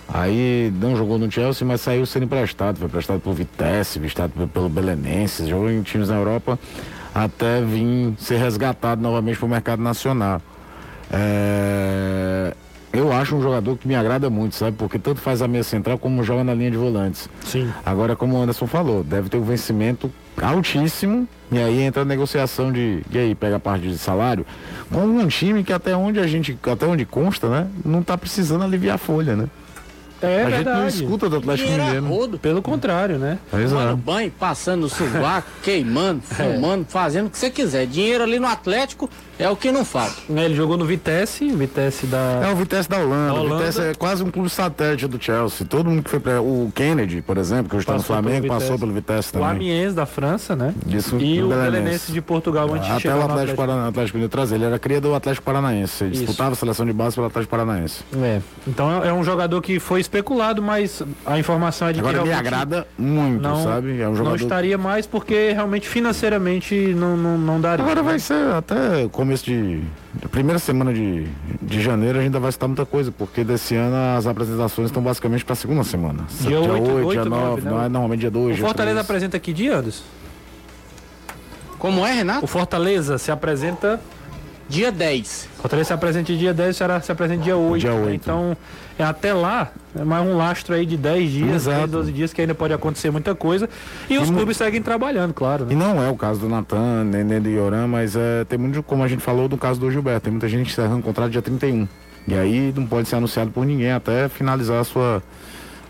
[0.07, 2.77] Aí não jogou no Chelsea, mas saiu sendo emprestado.
[2.77, 6.59] Foi emprestado pelo Vitesse, emprestado pelo Belenenses, jogou em times na Europa
[7.15, 10.41] até vir ser resgatado novamente para o mercado nacional.
[11.09, 12.53] É,
[12.97, 14.77] eu acho um jogador que me agrada muito, sabe?
[14.77, 17.29] Porque tanto faz a meia central como joga na linha de volantes.
[17.43, 17.71] Sim.
[17.85, 21.27] Agora, como o Anderson falou, deve ter um vencimento altíssimo.
[21.51, 23.03] E aí entra a negociação de.
[23.11, 24.45] E aí, pega a parte de salário.
[24.91, 26.57] Com um time que até onde a gente.
[26.63, 27.67] Até onde consta, né?
[27.83, 29.47] Não tá precisando aliviar a folha, né?
[30.21, 30.57] É a verdade.
[30.57, 32.05] gente não escuta do Atlético Mineiro.
[32.05, 32.39] Rodo.
[32.39, 33.37] Pelo contrário, né?
[33.51, 36.33] Tomando banho, passando o sovaco, queimando, é.
[36.33, 36.85] fumando, é.
[36.91, 37.85] fazendo o que você quiser.
[37.85, 40.15] Dinheiro ali no Atlético é o que não falta.
[40.35, 42.41] É, ele jogou no Vitesse, Vitesse da.
[42.43, 43.33] É o Vitesse da Holanda.
[43.33, 43.55] Da Holanda.
[43.55, 45.65] O Vitesse é quase um clube satélite do Chelsea.
[45.67, 46.41] Todo mundo que foi pra.
[46.41, 49.47] O Kennedy, por exemplo, que hoje está no Flamengo, passou pelo Vitesse também.
[49.47, 50.73] O Amiens da França, né?
[50.87, 54.17] Isso, e o Belenense de Portugal antes Até de o Atlético, Atlético.
[54.17, 54.55] Mineiro.
[54.55, 56.03] Ele era cria do Atlético Paranaense.
[56.03, 56.25] Ele Isso.
[56.25, 58.03] disputava a seleção de base pelo Atlético Paranaense.
[58.21, 58.41] É.
[58.67, 62.23] Então é, é um jogador que foi especulado, mas a informação é de Agora que
[62.23, 63.99] me realmente agrada muito, não, sabe?
[63.99, 64.35] É um não jogador.
[64.35, 67.83] estaria mais porque realmente financeiramente não, não, não daria.
[67.83, 69.81] Agora vai ser até começo de.
[70.29, 71.27] Primeira semana de,
[71.61, 75.01] de janeiro a gente ainda vai citar muita coisa, porque desse ano as apresentações estão
[75.01, 76.25] basicamente para a segunda semana.
[76.41, 77.71] Dia oito, oito, dia nove, 9, né?
[77.71, 78.59] não é normalmente dia 2.
[78.59, 80.03] O Fortaleza apresenta que dia, Anderson?
[81.79, 82.45] Como é, Renato?
[82.45, 83.99] O Fortaleza se apresenta.
[84.67, 85.49] Dia 10.
[85.57, 87.81] O Fortaleza se apresenta dia 10 o Ceará se apresenta dia 8.
[87.81, 88.05] Dia né?
[88.05, 88.15] 8.
[88.15, 88.57] Então, é
[89.03, 91.77] até lá, é mais um lastro aí de 10 dias, Exato.
[91.79, 93.69] 10, 12 dias que ainda pode acontecer muita coisa.
[94.09, 95.67] E os clubes seguem trabalhando, claro.
[95.69, 95.85] E Né?
[95.85, 99.03] não é o caso do Natan, nem, nem do Ioran, mas é, tem muito, como
[99.03, 100.21] a gente falou, do caso do Gilberto.
[100.21, 101.87] Tem muita gente encerrando o contrato dia 31.
[102.27, 105.21] E aí não pode ser anunciado por ninguém até finalizar a sua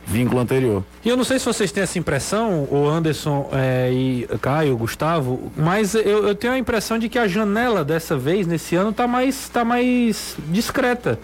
[0.08, 0.84] vínculo anterior.
[1.04, 5.52] E eu não sei se vocês têm essa impressão, o Anderson é, e Caio, Gustavo,
[5.58, 9.08] mas eu, eu tenho a impressão de que a janela dessa vez, nesse ano, tá
[9.08, 11.20] mais, tá mais discreta.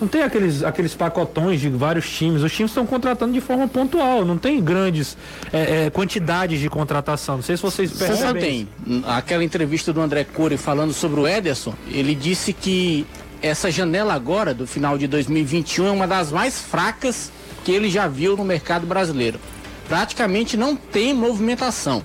[0.00, 2.42] Não tem aqueles, aqueles pacotões de vários times.
[2.42, 4.24] Os times estão contratando de forma pontual.
[4.24, 5.16] Não tem grandes
[5.52, 7.36] é, é, quantidades de contratação.
[7.36, 8.68] Não sei se vocês Você percebem.
[8.86, 13.06] tem aquela entrevista do André Cury falando sobre o Ederson, ele disse que
[13.40, 17.30] essa janela agora, do final de 2021, é uma das mais fracas
[17.64, 19.38] que ele já viu no mercado brasileiro.
[19.88, 22.02] Praticamente não tem movimentação.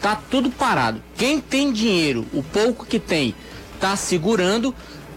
[0.00, 1.02] Tá tudo parado.
[1.16, 3.34] Quem tem dinheiro, o pouco que tem,
[3.80, 4.74] tá segurando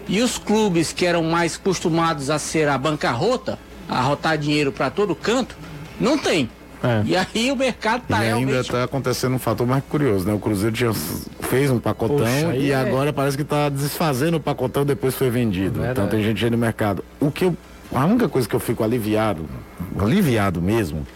[0.08, 4.90] e os clubes que eram mais acostumados a ser a bancarrota, a rotar dinheiro para
[4.90, 5.56] todo canto,
[6.00, 6.48] não tem.
[6.82, 7.02] É.
[7.06, 10.34] E aí o mercado tá e ainda realmente está acontecendo um fator mais curioso, né?
[10.34, 14.40] O Cruzeiro tinha, fez um pacotão Poxa, e é- agora parece que está desfazendo o
[14.40, 15.78] pacotão depois foi vendido.
[15.78, 15.92] Verdade.
[15.92, 17.04] Então tem gente aí no mercado.
[17.20, 17.56] O que eu,
[17.94, 19.48] a única coisa que eu fico aliviado,
[19.96, 21.06] aliviado mesmo,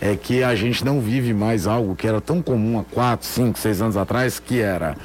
[0.00, 3.58] é que a gente não vive mais algo que era tão comum há 4, 5,
[3.58, 4.96] 6 anos atrás, que era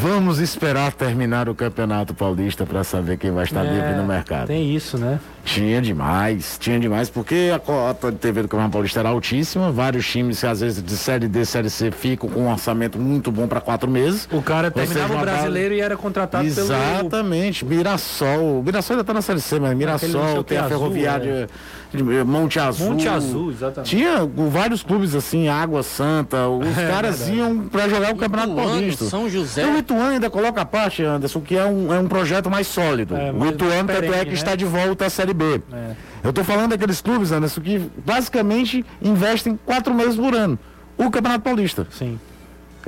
[0.00, 4.46] vamos esperar terminar o Campeonato Paulista para saber quem vai estar livre no mercado.
[4.46, 5.20] Tem isso, né?
[5.44, 10.06] Tinha demais, tinha demais, porque a cota de TV do Campeonato Paulista era altíssima, vários
[10.06, 13.60] times, às vezes de Série D, Série C, ficam com um orçamento muito bom para
[13.60, 14.28] quatro meses.
[14.30, 16.66] O cara terminava o brasileiro e era contratado pelo.
[16.66, 18.62] Exatamente, Mirassol.
[18.62, 21.48] Mirassol ainda tá na Série C, mas Mirassol, o tem a azul, Ferroviária
[21.92, 22.90] de Monte Azul.
[22.92, 23.90] Monte Azul, exatamente.
[23.96, 27.38] Tinha o- vários clubes assim, Água Santa, os É caras verdade.
[27.38, 29.04] iam para jogar o Campeonato Ituano, Paulista.
[29.06, 29.66] São José.
[29.66, 33.16] O Ituano ainda coloca a parte, Anderson, que é um, é um projeto mais sólido.
[33.16, 34.34] É, o Ituano, tanto é que né?
[34.34, 35.60] está de volta à Série B.
[35.72, 35.92] É.
[36.24, 40.58] Eu tô falando daqueles clubes, Anderson, que basicamente investem quatro meses por ano.
[40.98, 41.86] O Campeonato Paulista.
[41.90, 42.18] Sim.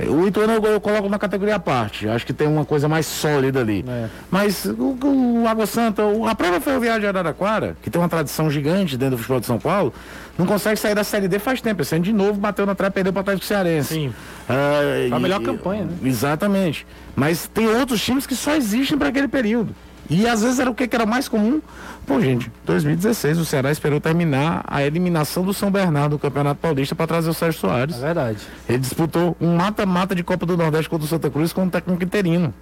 [0.08, 2.08] O Ituano eu, eu coloco na categoria à parte.
[2.08, 3.84] Acho que tem uma coisa mais sólida ali.
[3.86, 4.08] É.
[4.30, 4.96] Mas o,
[5.42, 9.16] o Água Santa, o- a própria Ferroviária de Araraquara, que tem uma tradição gigante dentro
[9.16, 9.92] do futebol de São Paulo,
[10.38, 11.82] não consegue sair da Série D faz tempo.
[11.82, 13.92] Esse ano de novo bateu na trave e perdeu para o Atlético Cearense.
[13.94, 14.14] Sim.
[14.48, 15.92] Ah, a e- melhor campanha, né?
[16.04, 16.86] Exatamente.
[17.14, 19.74] Mas tem outros times que só existem para aquele período.
[20.10, 21.60] E às vezes era o que, que era mais comum.
[22.06, 26.94] Pô, gente, 2016 o Ceará esperou terminar a eliminação do São Bernardo do Campeonato Paulista
[26.94, 27.96] para trazer o Sérgio Soares.
[27.96, 28.38] É verdade.
[28.68, 32.02] Ele disputou um mata-mata de Copa do Nordeste contra o Santa Cruz com um técnico
[32.02, 32.52] interino.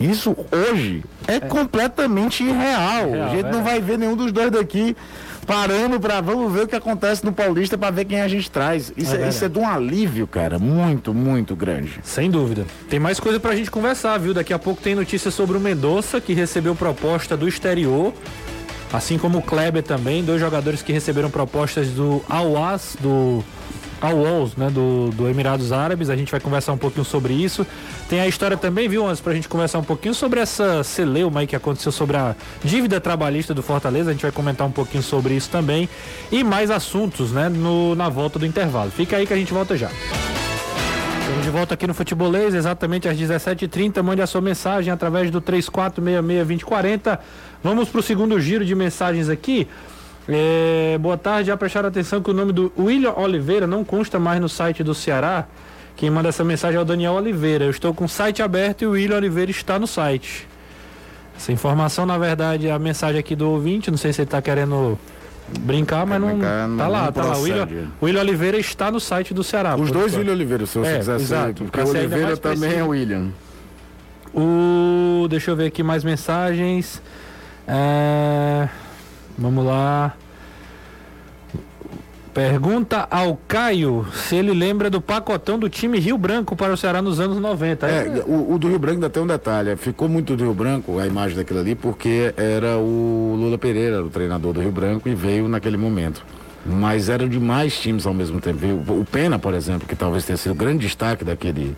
[0.00, 3.08] Isso hoje é, completamente irreal.
[3.08, 3.50] Irreal, a gente é.
[3.50, 4.96] não vai ver nenhum dos dois daqui
[5.48, 8.92] parando para vamos ver o que acontece no Paulista para ver quem a gente traz.
[8.94, 9.34] Isso é, verdade.
[9.34, 11.98] isso é de um alívio, cara, muito, muito grande.
[12.02, 12.66] Sem dúvida.
[12.90, 14.34] Tem mais coisa pra gente conversar, viu?
[14.34, 18.12] Daqui a pouco tem notícia sobre o Mendonça, que recebeu proposta do exterior.
[18.92, 23.42] Assim como o Kleber também, dois jogadores que receberam propostas do Al-Was, do
[24.00, 26.10] Al-Wals, né, do, do Emirados Árabes.
[26.10, 27.66] A gente vai conversar um pouquinho sobre isso.
[28.08, 31.46] Tem a história também, viu, antes pra gente conversar um pouquinho sobre essa celeuma aí
[31.46, 34.10] que aconteceu sobre a dívida trabalhista do Fortaleza.
[34.10, 35.88] A gente vai comentar um pouquinho sobre isso também.
[36.30, 38.90] E mais assuntos, né, no, na volta do intervalo.
[38.90, 39.90] Fica aí que a gente volta já.
[41.28, 44.02] Estamos de volta aqui no Futebolês, exatamente às 17h30.
[44.02, 47.18] Mande a sua mensagem através do 3466-2040.
[47.62, 49.68] Vamos para o segundo giro de mensagens aqui.
[50.28, 54.40] É, boa tarde, já prestaram atenção que o nome do William Oliveira não consta mais
[54.40, 55.46] no site do Ceará.
[55.96, 57.64] Quem manda essa mensagem é o Daniel Oliveira.
[57.64, 60.46] Eu estou com o site aberto e o William Oliveira está no site.
[61.36, 63.90] Essa informação, na verdade, é a mensagem aqui do ouvinte.
[63.90, 64.98] Não sei se ele está querendo
[65.60, 66.28] brincar, mas não.
[66.28, 67.36] brincar, Tá não- lá, não tá lá.
[67.38, 67.68] O William,
[68.02, 69.76] William Oliveira está no site do Ceará.
[69.76, 70.14] Os dois.
[70.14, 71.70] William Oliveira, se você É, quiser exato, ser.
[71.70, 72.80] Porque o Oliveira também preciso.
[72.80, 73.28] é William.
[74.34, 75.26] O.
[75.30, 77.00] Deixa eu ver aqui mais mensagens.
[77.66, 78.68] É,
[79.38, 80.14] Vamos lá.
[82.34, 87.02] Pergunta ao Caio se ele lembra do pacotão do time Rio Branco para o Ceará
[87.02, 87.86] nos anos 90.
[87.86, 89.74] É, o, o do Rio Branco ainda tem um detalhe.
[89.76, 94.10] Ficou muito do Rio Branco a imagem daquilo ali, porque era o Lula Pereira, o
[94.10, 96.24] treinador do Rio Branco, e veio naquele momento.
[96.64, 98.58] Mas eram demais times ao mesmo tempo.
[98.92, 101.76] O Pena, por exemplo, que talvez tenha sido o grande destaque daquele,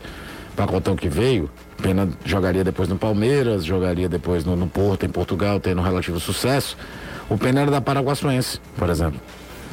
[0.57, 1.49] pacotão que veio,
[1.81, 6.77] Pena jogaria depois no Palmeiras, jogaria depois no, no Porto, em Portugal, tendo relativo sucesso.
[7.31, 9.21] O Pena era da Paraguaçuense, por exemplo.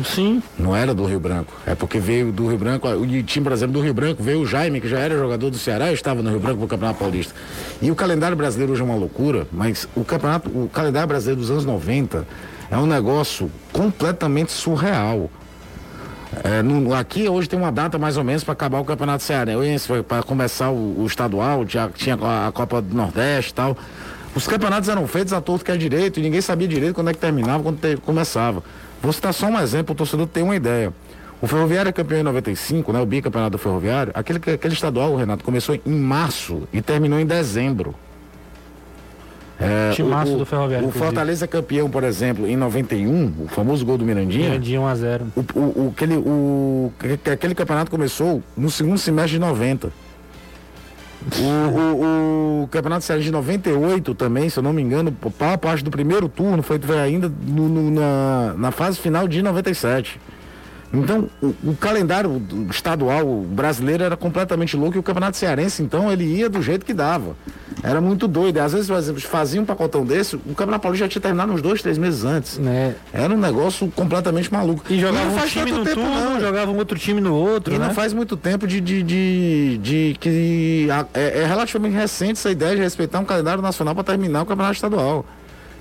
[0.06, 0.44] Sim.
[0.60, 1.52] Não era do Rio Branco.
[1.66, 4.46] É porque veio do Rio Branco, o time, por exemplo, do Rio Branco, veio o
[4.46, 7.34] Jaime, que já era jogador do Ceará, estava no Rio Branco no Campeonato Paulista.
[7.82, 11.50] E o calendário brasileiro hoje é uma loucura, mas o campeonato, o calendário brasileiro dos
[11.50, 12.28] anos 90
[12.70, 15.32] é um negócio completamente surreal.
[16.44, 19.88] É, no, aqui hoje tem uma data mais ou menos para acabar o Campeonato Cearense,
[20.08, 23.78] para começar o, o, estadual, tinha, tinha a, a Copa do Nordeste e tal.
[24.38, 27.14] Os campeonatos eram feitos a todo que é direito e ninguém sabia direito quando é
[27.14, 28.62] que terminava, quando te, começava.
[29.02, 30.94] Vou citar só um exemplo, o torcedor tem uma ideia.
[31.42, 33.02] O Ferroviário é campeão em 95, né?
[33.02, 34.12] O bicampeonato do Ferroviário.
[34.14, 37.96] Aquele, aquele estadual, Renato, começou em março e terminou em dezembro.
[39.60, 40.88] É, Timaço o, do Ferroviário.
[40.88, 44.50] O Fortaleza é campeão, por exemplo, em 91, o famoso gol do Mirandinha.
[44.50, 45.22] Mirandinha 1x0.
[45.36, 46.94] O, o, o, aquele, o,
[47.34, 49.92] aquele campeonato começou no segundo semestre de 90.
[51.36, 55.92] O, o, o, Campeonato de 98 também, se eu não me engano, a parte do
[55.92, 60.20] primeiro turno foi, foi ainda no, no, na, na fase final de 97.
[60.94, 66.24] Então, o, o, calendário estadual brasileiro era completamente louco e o Campeonato Cearense, então, ele
[66.24, 67.36] ia do jeito que dava.
[67.84, 68.58] Era muito doido.
[68.58, 71.52] E às vezes, por exemplo, fazia um pacotão desse, o Campeonato Paulista já tinha terminado
[71.52, 72.58] uns dois, três meses antes.
[72.58, 72.96] Né?
[73.14, 74.84] Era um negócio completamente maluco.
[74.90, 76.40] E jogava um time no tempo, turno, não.
[76.40, 77.74] jogava um outro time no outro.
[77.74, 77.88] E né?
[77.88, 82.50] não faz muito tempo de, de, de, de que a, é, é, relativamente recente essa
[82.50, 85.26] ideia de respeitar um calendário nacional para terminar o Campeonato Estadual.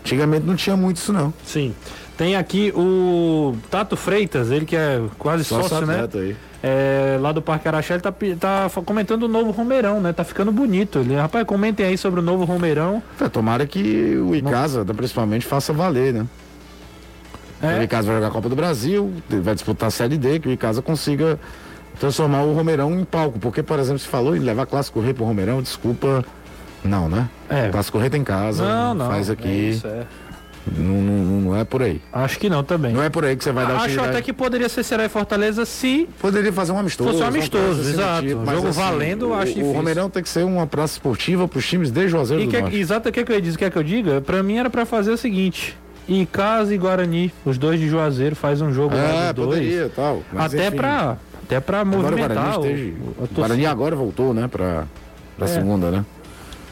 [0.00, 1.32] Antigamente não tinha muito isso, não.
[1.44, 1.74] Sim.
[2.16, 6.08] Tem aqui o Tato Freitas, ele que é quase Só sócio, né?
[6.14, 6.36] Aí.
[6.62, 10.12] É, lá do Parque Araxá, ele tá, tá comentando o novo Romeirão, né?
[10.12, 11.00] Tá ficando bonito.
[11.00, 13.02] Ele, rapaz, comentem aí sobre o novo Romeirão.
[13.20, 14.94] É, tomara que o Icasa, Não.
[14.94, 16.26] principalmente, faça valer, né?
[17.62, 17.78] É.
[17.78, 20.52] O Icasa vai jogar a Copa do Brasil, vai disputar a Série D, que o
[20.52, 21.38] Icasa consiga
[22.00, 23.38] transformar o Romeirão em palco.
[23.38, 26.24] Porque, por exemplo, se falou em levar Clássico Rei pro Romeirão, desculpa.
[26.82, 27.28] Não, né?
[27.48, 27.68] É.
[27.68, 29.48] Clássico Rei tem casa, não, não, faz aqui.
[29.48, 30.06] É isso, é.
[30.76, 32.00] Não, não, não, é por aí.
[32.12, 32.92] Acho que não também.
[32.92, 35.08] Não é por aí que você vai dar Acho até que poderia ser Ceará e
[35.08, 36.08] Fortaleza se.
[36.20, 37.10] Poderia fazer um amistoso.
[37.10, 38.26] Fosse um amistoso, assim exato.
[38.26, 39.70] Tipo, jogo assim, valendo, o, acho difícil.
[39.70, 42.50] O Romeirão tem que ser uma praça esportiva para os times de Juazeiro e do
[42.50, 42.76] que, Norte.
[42.76, 43.56] Exato, o que, é que eu disse?
[43.56, 44.20] Quer que eu diga?
[44.20, 45.76] Para mim era para fazer o seguinte.
[46.08, 49.94] Icasa e Guarani, os dois de Juazeiro, faz um jogo é, dos poderia, dois.
[49.94, 52.30] Tal, até para até para movimentar.
[52.30, 52.94] Agora o Guarani, esteja...
[53.18, 54.84] o Guarani agora voltou, né, para
[55.36, 55.48] para é.
[55.48, 56.04] segunda, né?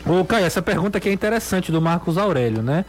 [0.07, 2.85] Ô, Caio, essa pergunta aqui é interessante do Marcos Aurélio, né?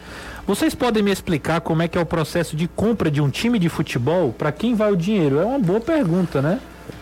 [0.47, 3.58] Vocês podem me explicar como é que é o processo de compra de um time
[3.58, 4.31] de futebol?
[4.31, 5.39] Para quem vai o dinheiro?
[5.39, 6.60] É uma boa pergunta, né?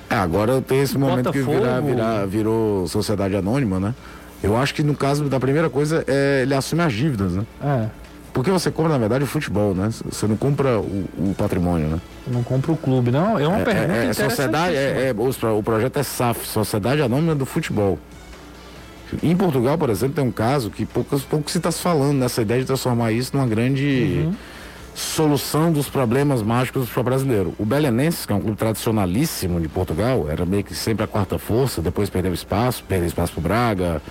[0.09, 1.51] É, agora tem esse momento Botafogo.
[1.51, 3.93] que virar, virar, virou sociedade anônima, né?
[4.41, 7.45] Eu acho que no caso da primeira coisa é ele assume as dívidas, né?
[7.61, 7.87] É.
[8.33, 9.89] Porque você compra, na verdade, o futebol, né?
[10.09, 12.01] Você não compra o, o patrimônio, né?
[12.25, 13.37] Não compra o clube, não.
[13.37, 13.93] É uma é, pergunta.
[13.93, 17.99] É, é sociedade, é, é, o, o projeto é SAF, Sociedade Anônima do Futebol.
[19.21, 22.61] Em Portugal, por exemplo, tem um caso que pouco, pouco se está falando nessa ideia
[22.61, 24.33] de transformar isso numa grande uhum.
[24.95, 27.53] solução dos problemas mágicos do brasileiro.
[27.59, 31.37] O Belenenses, que é um clube tradicionalíssimo de Portugal, era meio que sempre a quarta
[31.37, 34.01] força, depois perdeu espaço, perdeu espaço para o Braga,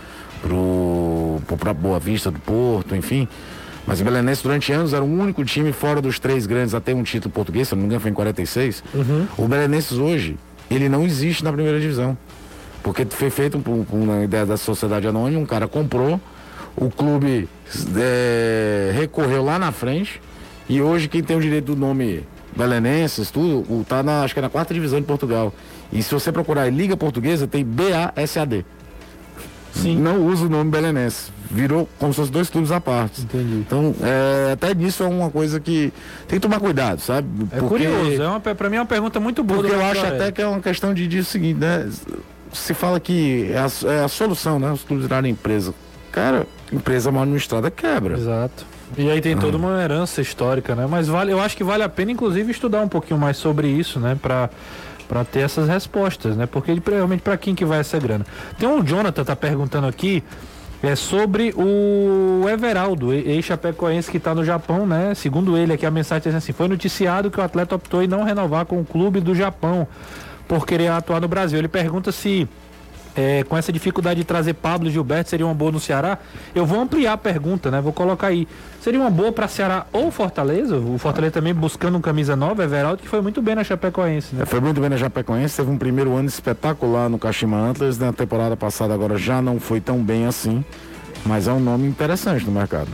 [1.58, 3.28] para Boa Vista do Porto, enfim.
[3.86, 6.94] Mas o Belenenses durante anos era o único time fora dos três grandes a ter
[6.94, 8.82] um título português, se não me engano foi em 46.
[8.94, 9.26] Uhum.
[9.36, 10.36] O Belenenses hoje,
[10.70, 12.16] ele não existe na primeira divisão.
[12.82, 16.20] Porque foi feito com uma ideia da sociedade anônima, um cara comprou,
[16.76, 17.48] o clube
[17.96, 20.20] é, recorreu lá na frente,
[20.68, 22.24] e hoje quem tem o direito do nome
[22.56, 25.54] Belenenses, tudo, tá na, acho que é na quarta divisão de Portugal.
[25.92, 28.64] E se você procurar em Liga Portuguesa, tem BASAD.
[29.74, 29.98] Sim.
[29.98, 31.32] Não usa o nome Belenenses.
[31.50, 33.22] Virou como se fossem dois clubes à parte.
[33.22, 33.54] Entendi.
[33.54, 35.92] Então, é, até nisso é uma coisa que
[36.26, 37.28] tem que tomar cuidado, sabe?
[37.50, 39.60] É porque, curioso, é uma, pra mim é uma pergunta muito boa.
[39.60, 41.88] Porque eu acho até que é uma questão de, de seguinte, né?
[42.52, 44.70] Se fala que é a, é a solução, né?
[44.70, 45.74] Os clubes virarem empresa.
[46.10, 48.14] Cara, empresa mal administrada quebra.
[48.14, 48.66] Exato.
[48.96, 50.86] E aí tem toda uma herança histórica, né?
[50.88, 53.98] Mas vale, eu acho que vale a pena, inclusive, estudar um pouquinho mais sobre isso,
[53.98, 54.18] né?
[54.20, 54.50] Pra,
[55.08, 56.46] pra ter essas respostas, né?
[56.46, 58.26] Porque realmente para quem que vai essa grana.
[58.58, 60.22] Tem um Jonathan tá perguntando aqui
[60.82, 65.14] é sobre o Everaldo, ex-chapecoense que está no Japão, né?
[65.14, 68.24] Segundo ele aqui a mensagem diz assim: foi noticiado que o atleta optou em não
[68.24, 69.86] renovar com o clube do Japão
[70.53, 71.59] por querer atuar no Brasil.
[71.59, 72.46] Ele pergunta se
[73.17, 76.19] é, com essa dificuldade de trazer Pablo e Gilberto seria uma boa no Ceará.
[76.55, 77.81] Eu vou ampliar a pergunta, né?
[77.81, 78.46] Vou colocar aí.
[78.79, 80.77] Seria uma boa para Ceará ou Fortaleza?
[80.77, 84.42] O Fortaleza também buscando um camisa nova, Everaldo, que foi muito bem na Chapecoense, né?
[84.42, 88.13] É, foi muito bem na Chapecoense, teve um primeiro ano espetacular no Kashima Antlers, na
[88.13, 90.63] temporada passada agora já não foi tão bem assim,
[91.25, 92.90] mas é um nome interessante no mercado.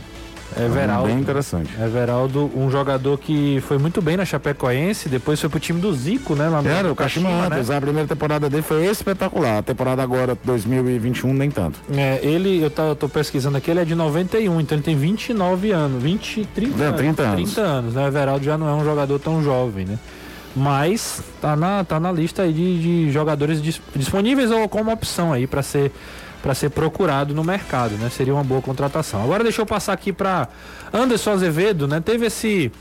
[0.57, 1.07] Everaldo.
[1.07, 1.69] Bem interessante.
[1.81, 6.35] Everaldo, um jogador que foi muito bem na Chapecoense, depois foi pro time do Zico,
[6.35, 6.47] né?
[6.49, 9.59] Lá Era, o Kashima Antlers, a primeira temporada dele foi espetacular.
[9.59, 11.79] A temporada agora, 2021, nem tanto.
[11.95, 14.95] É, ele, eu, tá, eu tô pesquisando aqui, ele é de 91, então ele tem
[14.95, 17.35] 29 anos, 20, 30, É, 30 anos.
[17.53, 18.03] 30 anos, né?
[18.03, 19.99] O Everaldo já não é um jogador tão jovem, né?
[20.55, 25.31] Mas tá na, tá na lista aí de, de jogadores dis- disponíveis ou como opção
[25.31, 25.91] aí para ser
[26.41, 28.09] para ser procurado no mercado, né?
[28.09, 29.23] Seria uma boa contratação.
[29.23, 30.47] Agora deixa eu passar aqui para
[30.93, 31.99] Anderson Azevedo, né?
[31.99, 32.71] Teve esse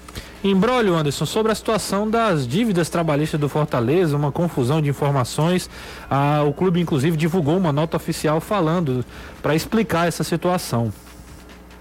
[0.42, 5.68] embrólio, Anderson, sobre a situação das dívidas trabalhistas do Fortaleza, uma confusão de informações.
[6.08, 9.04] Ah, o clube inclusive divulgou uma nota oficial falando
[9.42, 10.92] para explicar essa situação.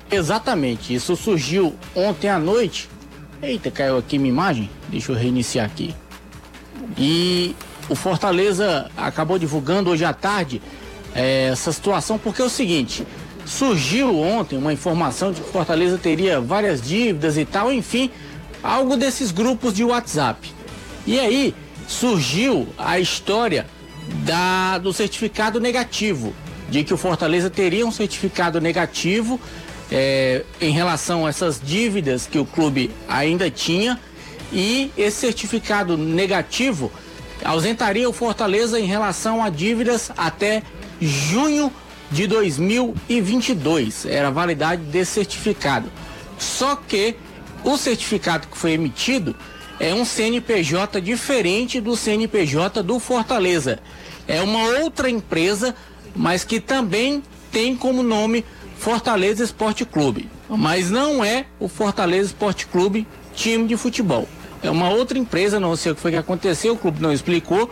[0.10, 2.90] Exatamente, isso surgiu ontem à noite.
[3.42, 4.70] Eita, caiu aqui minha imagem.
[4.90, 5.94] Deixa eu reiniciar aqui.
[6.98, 7.56] E
[7.90, 10.62] o Fortaleza acabou divulgando hoje à tarde
[11.18, 13.06] eh, essa situação porque é o seguinte:
[13.46, 18.12] surgiu ontem uma informação de que Fortaleza teria várias dívidas e tal, enfim,
[18.62, 20.54] algo desses grupos de WhatsApp.
[21.06, 21.56] E aí
[21.88, 23.66] surgiu a história
[24.24, 26.34] da, do certificado negativo,
[26.70, 29.40] de que o Fortaleza teria um certificado negativo
[29.92, 34.00] eh, em relação a essas dívidas que o clube ainda tinha
[34.52, 36.92] e esse certificado negativo
[37.44, 40.64] ausentaria o Fortaleza em relação a dívidas até
[41.02, 41.72] junho
[42.12, 44.06] de 2022.
[44.06, 45.92] Era a validade desse certificado.
[46.38, 47.16] Só que
[47.64, 49.36] o certificado que foi emitido
[49.80, 53.80] é um CNPJ diferente do CNPJ do Fortaleza.
[54.28, 55.76] É uma outra empresa,
[56.16, 57.22] mas que também
[57.52, 58.44] tem como nome
[58.78, 60.30] Fortaleza Esporte Clube.
[60.50, 64.28] Mas não é o Fortaleza Esporte Clube time de futebol.
[64.62, 67.70] É uma outra empresa, não sei o que foi que aconteceu, o clube não explicou,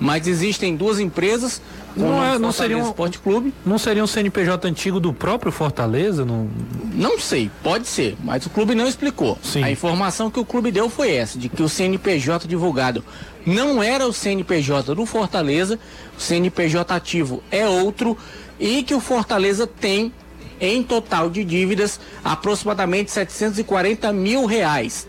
[0.00, 1.60] mas existem duas empresas.
[1.96, 3.52] Não é- não Fortaleza seria um- Esporte Clube.
[3.66, 6.24] Não seria um CNPJ antigo do próprio Fortaleza?
[6.24, 6.48] Não...
[6.94, 9.36] Não sei, pode ser, mas o clube não explicou.
[9.42, 9.64] Sim.
[9.64, 13.04] A informação que o clube deu foi essa, de que o CNPJ divulgado
[13.44, 15.78] não era o CNPJ do Fortaleza,
[16.16, 18.16] o CNPJ ativo é outro
[18.60, 20.12] e que o Fortaleza tem
[20.60, 25.06] em total de dívidas aproximadamente 740 mil reais.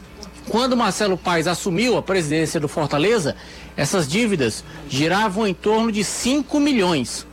[0.48, 3.36] Quando Marcelo Paes assumiu a presidência do Fortaleza,
[3.80, 7.26] essas dívidas giravam em torno de 5 milhões.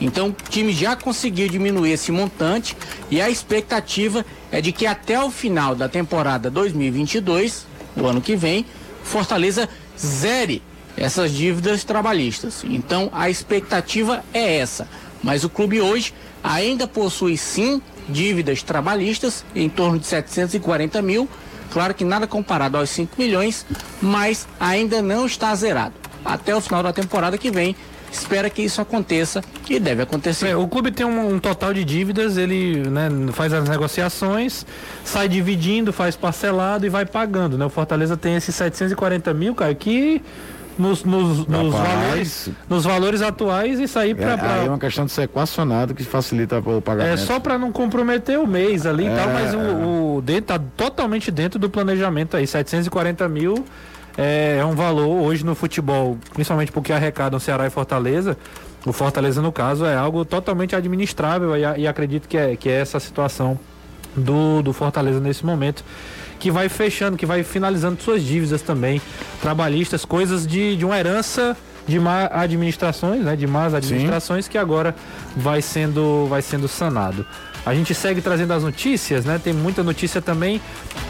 [0.00, 2.74] Então o time já conseguiu diminuir esse montante
[3.10, 8.34] e a expectativa é de que até o final da temporada 2022, o ano que
[8.34, 8.64] vem,
[9.04, 10.62] Fortaleza zere
[10.96, 12.64] essas dívidas trabalhistas.
[12.64, 14.88] Então a expectativa é essa.
[15.22, 21.28] Mas o clube hoje ainda possui sim dívidas trabalhistas em torno de 740 mil.
[21.70, 23.66] Claro que nada comparado aos 5 milhões,
[24.00, 25.94] mas ainda não está zerado.
[26.24, 27.74] Até o final da temporada que vem,
[28.12, 30.48] espera que isso aconteça e deve acontecer.
[30.48, 34.66] É, o clube tem um, um total de dívidas, ele né, faz as negociações,
[35.04, 37.56] sai dividindo, faz parcelado e vai pagando.
[37.56, 37.64] Né?
[37.64, 40.20] O Fortaleza tem esses 740 mil, cara, que
[40.80, 45.12] nos, nos, nos valores, nos valores atuais isso aí É, pra, é uma questão de
[45.12, 47.20] ser equacionado que facilita o é pagamento.
[47.20, 50.60] só para não comprometer o mês ali e É, tal, mas o, o dentro, tá
[50.76, 52.46] totalmente dentro do planejamento aí.
[52.46, 53.64] 740 mil
[54.16, 58.36] é, é um valor hoje no futebol, principalmente porque arrecadam Ceará e Fortaleza.
[58.86, 62.80] O Fortaleza, no caso, é algo totalmente administrável e, e acredito que é, que é
[62.80, 63.58] essa situação
[64.16, 65.84] do, do Fortaleza nesse momento.
[66.40, 69.00] Que vai fechando, que vai finalizando suas dívidas também,
[69.40, 73.36] trabalhistas, coisas de, de uma herança de má administrações, né?
[73.36, 74.94] De más administrações que agora
[75.36, 77.24] vai sendo, vai sendo sanado.
[77.64, 79.38] A gente segue trazendo as notícias, né?
[79.42, 80.60] Tem muita notícia também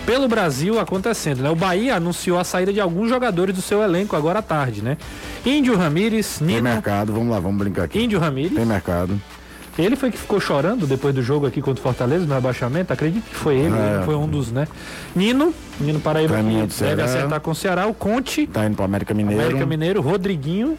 [0.05, 1.51] pelo Brasil acontecendo, né?
[1.51, 4.97] O Bahia anunciou a saída de alguns jogadores do seu elenco agora à tarde, né?
[5.47, 8.03] Índio Ramírez, Tem mercado, vamos lá, vamos brincar aqui.
[8.03, 8.55] Índio Ramírez.
[8.55, 9.21] Tem mercado.
[9.85, 12.93] Ele foi que ficou chorando depois do jogo aqui contra o Fortaleza no rebaixamento.
[12.93, 13.95] Acredito que foi ele, É.
[13.97, 14.67] ele foi um dos, né?
[15.15, 17.87] Nino, Nino Paraíba Caminho que deve acertar com o Ceará.
[17.87, 19.41] O Conte, Tá indo pro América Mineiro.
[19.43, 20.77] América Mineiro, Rodriguinho,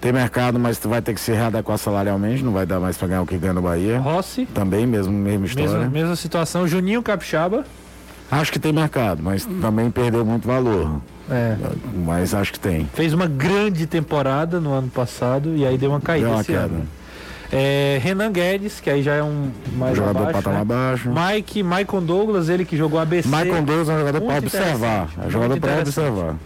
[0.00, 3.08] Tem mercado, mas tu vai ter que se readequar salarialmente, não vai dar mais pra
[3.08, 3.98] ganhar o que ganha no Bahia.
[3.98, 5.70] Rossi, Também, mesmo, mesma história.
[5.70, 6.68] mesma, mesma situação.
[6.68, 7.64] Juninho Capixaba,
[8.30, 11.00] Acho que tem mercado, mas também perdeu muito valor.
[11.30, 11.56] é,
[12.04, 12.88] Mas acho que tem.
[12.92, 16.50] fez uma grande temporada no ano passado e aí deu uma caída Deu uma esse
[16.52, 16.64] queda.
[16.64, 16.88] ano.
[17.56, 20.64] É, Renan Guedes, que aí já é um mais jogador abaixo, patamar né?
[20.64, 21.08] baixo.
[21.08, 23.28] Mike, Maicon Douglas, ele que jogou ABC.
[23.28, 25.08] Michael Douglas é um jogador para observar.
[25.22, 26.36] É um jogador para observar.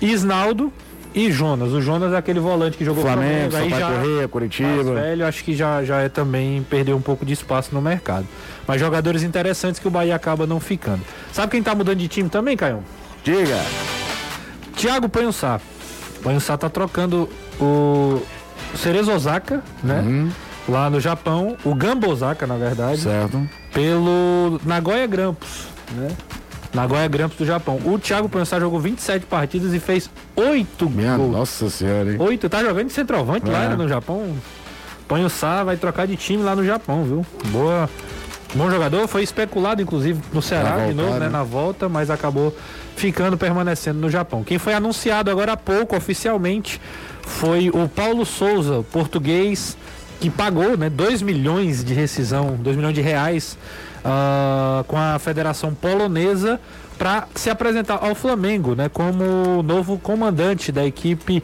[0.00, 0.72] Isnaldo
[1.12, 1.72] e Jonas.
[1.72, 4.94] O Jonas é aquele volante que jogou Flamengo, aí Sampaio já Correia, mais Curitiba.
[4.94, 8.26] velho, acho que já, já é também perdeu um pouco de espaço no mercado.
[8.66, 11.02] Mas jogadores interessantes que o Bahia acaba não ficando.
[11.32, 12.82] Sabe quem tá mudando de time também, Caio?
[13.24, 13.60] Diga.
[14.76, 15.60] Thiago Panhussá.
[16.22, 17.28] Panhussá tá trocando
[17.60, 18.20] o
[18.76, 20.00] Cerezo Osaka, né?
[20.00, 20.30] Uhum.
[20.68, 23.48] Lá no Japão, o Gamba Osaka, na verdade, Certo.
[23.72, 26.08] pelo Nagoya Grampus, né?
[26.72, 27.78] Nagoya Grampus do Japão.
[27.84, 31.30] O Thiago Pansá jogou 27 partidas e fez 8 Minha gols.
[31.32, 32.16] nossa senhora, hein?
[32.18, 33.68] Oito, tá jogando de centroavante lá É.
[33.68, 34.34] né, no Japão.
[35.06, 37.26] Põe o Sá, vai trocar de time lá no Japão, viu?
[37.48, 37.88] Boa.
[38.56, 41.28] Bom jogador, foi especulado inclusive no Ceará de novo, né, né?
[41.28, 42.56] na volta, mas acabou
[42.96, 44.42] ficando permanecendo no Japão.
[44.44, 46.80] Quem foi anunciado agora há pouco oficialmente
[47.22, 49.76] foi o Paulo Souza, português,
[50.20, 53.58] que pagou, né, 2 milhões de rescisão, 2 milhões de reais
[54.04, 56.60] ah, com a Federação Polonesa
[56.98, 61.42] para se apresentar ao Flamengo, né, como novo comandante da equipe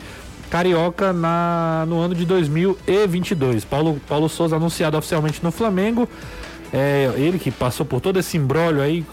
[0.49, 3.64] carioca na, no ano de 2022.
[3.64, 6.09] Paulo, Paulo Souza anunciado oficialmente no Flamengo.
[6.73, 9.05] É, ele que passou por todo esse embrólio aí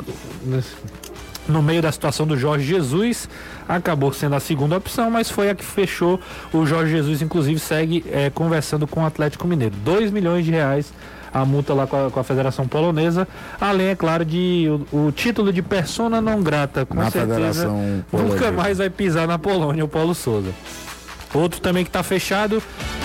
[0.45, 0.75] nesse-
[1.47, 3.27] no meio da situação do Jorge Jesus,
[3.67, 6.19] acabou sendo a segunda opção, mas foi a que fechou.
[6.53, 9.75] O Jorge Jesus, inclusive, segue é, conversando com o Atlético Mineiro.
[9.83, 10.93] 2 milhões de reais
[11.33, 13.27] a multa lá com a, com a Federação Polonesa,
[13.59, 17.35] além, é claro, de o, o título de persona não grata, com Na certeza.
[17.35, 20.51] Federação Nunca mais vai pisar na Polônia, o Paulo Souza.
[21.33, 22.63] Outro também que está fechado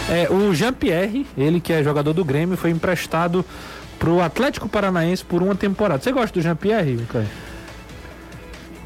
[0.08, 3.44] é o Jean-Pierre, ele que é jogador do Grêmio, foi emprestado
[3.98, 6.02] pro Atlético Paranaense por uma temporada.
[6.02, 7.26] Você gosta do Jean-Pierre, Caio?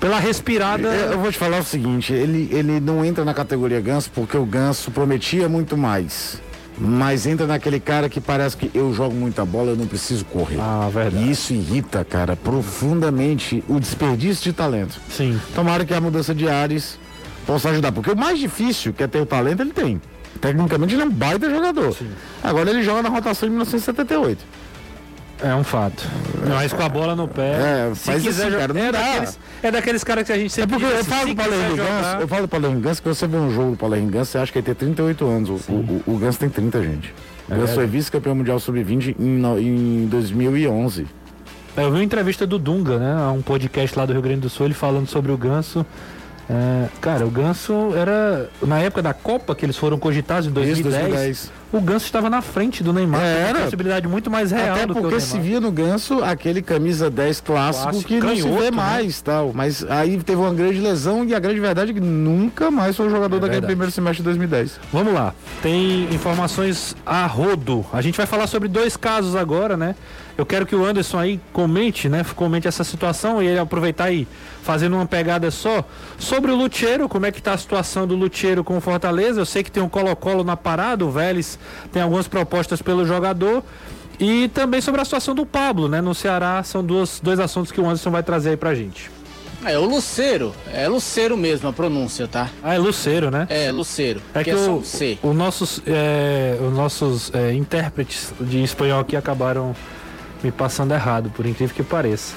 [0.06, 0.86] Pela respirada.
[0.86, 4.36] Eu, eu vou te falar o seguinte, ele, ele não entra na categoria Ganso porque
[4.36, 6.40] o Ganso prometia muito mais.
[6.78, 10.60] Mas entra naquele cara que parece que eu jogo muita bola, eu não preciso correr.
[10.60, 11.24] Ah, verdade.
[11.24, 15.00] E isso irrita, cara, profundamente o desperdício de talento.
[15.10, 15.40] Sim.
[15.56, 17.00] Tomara que a mudança de ares
[17.44, 17.90] possa ajudar.
[17.90, 20.00] Porque o mais difícil, que é ter o talento, ele tem.
[20.40, 21.96] Tecnicamente ele é um baita jogador.
[22.44, 24.44] Agora ele joga na rotação de 1978.
[25.42, 26.02] É um fato.
[26.48, 27.52] Mas com a bola no pé.
[27.90, 28.68] É, se faz quiser assim, jogar.
[28.68, 28.98] cara, não é, dá.
[28.98, 31.76] daqueles, é daqueles caras que a gente É sempre porque diz eu falo quiser Henrique
[31.76, 34.30] Ganso, jogar- eu falo Henrique Ganso, que você vê um jogo do Paulo Henrique Ganso,
[34.32, 35.50] você acha que ele tem 38 anos.
[35.50, 37.14] O, o, o Ganso tem 30, gente.
[37.48, 41.06] O Ganso foi vice-campeão mundial sub-20 em, em 2011.
[41.76, 43.14] Eu vi uma entrevista do Dunga, né?
[43.28, 45.84] Um podcast lá do Rio Grande do Sul, ele falando sobre o Ganso.
[46.48, 48.48] É, cara, o Ganso era.
[48.62, 51.52] Na época da Copa que eles foram cogitados em 2010, 2010.
[51.72, 53.20] O Ganso estava na frente do Neymar.
[53.20, 53.60] É, era.
[53.62, 55.32] possibilidade muito mais real Até do que o porque Neymar.
[55.32, 58.70] se via no Ganso aquele camisa 10 clássico, Clássico, que não se canhoto, vê né?
[58.70, 59.52] mais tal.
[59.54, 63.06] Mas aí teve uma grande lesão e a grande verdade é que nunca mais foi
[63.06, 63.66] o jogador daquele verdade.
[63.66, 64.80] primeiro semestre de 2010.
[64.92, 67.84] Vamos lá, tem informações a rodo.
[67.92, 69.94] A gente vai falar sobre dois casos agora, né?
[70.38, 72.22] Eu quero que o Anderson aí comente, né?
[72.36, 74.28] Comente essa situação e ele aproveitar aí,
[74.62, 75.82] fazendo uma pegada só
[76.18, 79.40] sobre o Lucheiro, como é que tá a situação do Lucheiro com o Fortaleza.
[79.40, 81.55] Eu sei que tem um Colo-Colo na parada, o Vélez
[81.92, 83.62] tem algumas propostas pelo jogador.
[84.18, 86.00] E também sobre a situação do Pablo, né?
[86.00, 89.10] No Ceará, são duas, dois assuntos que o Anderson vai trazer aí pra gente.
[89.64, 92.50] É o Luceiro, é Luceiro mesmo a pronúncia, tá?
[92.62, 93.46] Ah, é Luceiro, né?
[93.50, 94.22] É, Luceiro.
[94.32, 99.16] É que é só o, o nossos, é, os nossos é, intérpretes de espanhol aqui
[99.16, 99.74] acabaram
[100.42, 102.34] me passando errado, por incrível que pareça.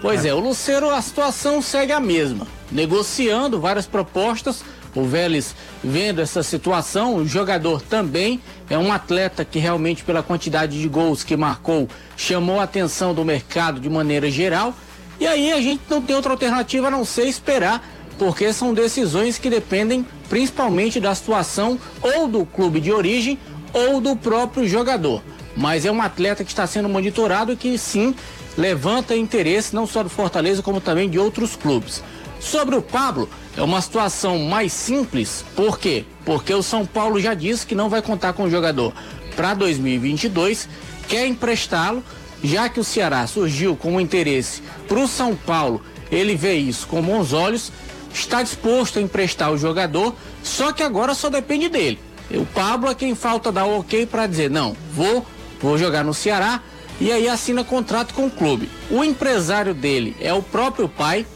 [0.00, 2.46] Pois é, o Luceiro, a situação segue a mesma.
[2.72, 4.64] Negociando várias propostas,
[4.94, 10.80] o Vélez vendo essa situação, o jogador também é um atleta que realmente, pela quantidade
[10.80, 14.74] de gols que marcou, chamou a atenção do mercado de maneira geral.
[15.18, 17.86] E aí a gente não tem outra alternativa a não ser esperar,
[18.18, 23.38] porque são decisões que dependem principalmente da situação ou do clube de origem
[23.72, 25.22] ou do próprio jogador.
[25.56, 28.14] Mas é um atleta que está sendo monitorado e que sim
[28.56, 32.02] levanta interesse não só do Fortaleza como também de outros clubes.
[32.40, 36.06] Sobre o Pablo, é uma situação mais simples, por quê?
[36.24, 38.94] Porque o São Paulo já disse que não vai contar com o jogador
[39.36, 40.66] para 2022,
[41.06, 42.02] quer emprestá-lo,
[42.42, 47.02] já que o Ceará surgiu com interesse para o São Paulo, ele vê isso com
[47.02, 47.70] bons olhos,
[48.12, 51.98] está disposto a emprestar o jogador, só que agora só depende dele.
[52.30, 55.26] O Pablo é quem falta dar o ok para dizer, não, vou,
[55.60, 56.62] vou jogar no Ceará,
[57.00, 58.68] e aí assina contrato com o clube.
[58.90, 61.26] O empresário dele é o próprio pai,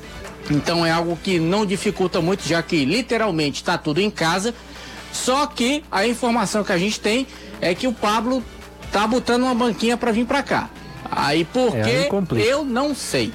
[0.50, 4.54] então é algo que não dificulta muito, já que literalmente está tudo em casa.
[5.12, 7.26] Só que a informação que a gente tem
[7.60, 8.42] é que o Pablo
[8.92, 10.68] tá botando uma banquinha para vir para cá.
[11.10, 12.08] Aí por É.
[12.42, 13.32] Eu não sei.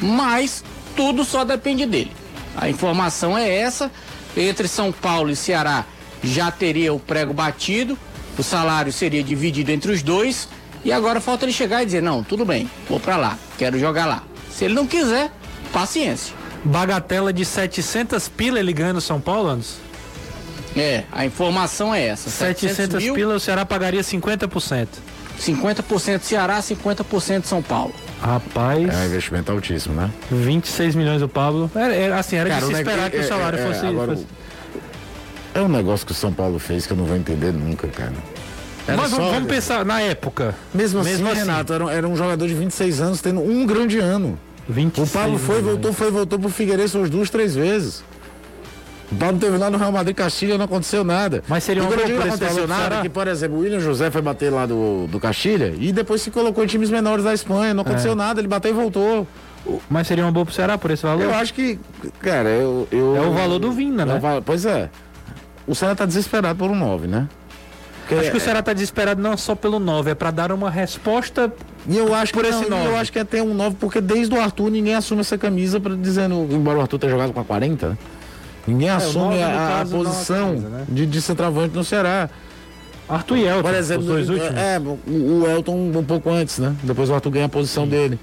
[0.00, 0.62] Mas
[0.94, 2.12] tudo só depende dele.
[2.56, 3.90] A informação é essa.
[4.36, 5.84] Entre São Paulo e Ceará
[6.22, 7.98] já teria o prego batido,
[8.36, 10.48] o salário seria dividido entre os dois.
[10.84, 14.06] E agora falta ele chegar e dizer: não, tudo bem, vou para lá, quero jogar
[14.06, 14.22] lá.
[14.50, 15.30] Se ele não quiser,
[15.72, 16.37] paciência.
[16.64, 19.76] Bagatela de 700 pila ele ganha no São Paulo, Anderson?
[20.76, 22.28] É, a informação é essa.
[22.30, 24.88] 700 mil, pila, o Ceará pagaria 50%.
[25.40, 27.94] 50% Ceará, 50% São Paulo.
[28.20, 30.10] Rapaz, É um investimento altíssimo, né?
[30.30, 31.70] 26 milhões o Pablo.
[31.74, 33.62] Era, era assim, era Cara, de se o neg- esperar que é- o salário é-
[33.62, 34.26] é, fosse, agora, fosse-
[35.54, 38.12] É um negócio que o São Paulo fez que eu não vou entender nunca, cara.
[38.86, 40.54] Era Mas vamos, só- vamos pensar na época.
[40.74, 41.38] Mesmo assim, Mesmo assim.
[41.40, 44.38] Renato, era, era um jogador de 26 anos tendo um grande ano.
[44.68, 45.72] 26 O Pablo foi, milhões.
[45.72, 48.04] voltou, foi, voltou pro Figueirense umas duas, três vezes.
[49.10, 51.42] O Pablo teve lá no Real Madrid Castilha não aconteceu nada.
[51.48, 53.00] Mas seria pra não esse aconteceu nada, Ceará?
[53.02, 56.30] que, por exemplo, o William José foi bater lá do, do Castilha e depois se
[56.30, 57.72] colocou em times menores da Espanha.
[57.72, 57.86] Não É.
[57.86, 59.26] aconteceu nada, ele bateu e voltou.
[59.88, 61.22] Mas seria uma boa pro Ceará por esse valor?
[61.24, 61.78] Eu acho que,
[62.20, 62.86] cara, eu.
[62.92, 64.16] eu É o valor do Vina, né?
[64.16, 64.90] É val- Pois é.
[65.66, 67.26] O Ceará tá desesperado por um 9, né?
[68.08, 70.70] Porque- Acho que o Ceará tá desesperado não só pelo 9, é pra dar uma
[70.70, 71.52] resposta.
[71.86, 72.86] E eu acho que por não, esse e nove.
[72.86, 75.78] eu acho que é até um 9, porque desde o Arthur ninguém assume essa camisa
[75.78, 77.98] para dizendo, embora o Arthur tenha jogado com a 40, né?
[78.66, 80.84] ninguém assume nove, no a, caso, não a posição camisa, né?
[80.88, 82.28] de, de centroavante no Ceará.
[83.08, 84.54] Arthur e Elton, Por exemplo, os dois últimos.
[84.58, 86.74] é, o, Elton um pouco antes, né?
[86.82, 88.18] Depois o Arthur ganha a posição dele.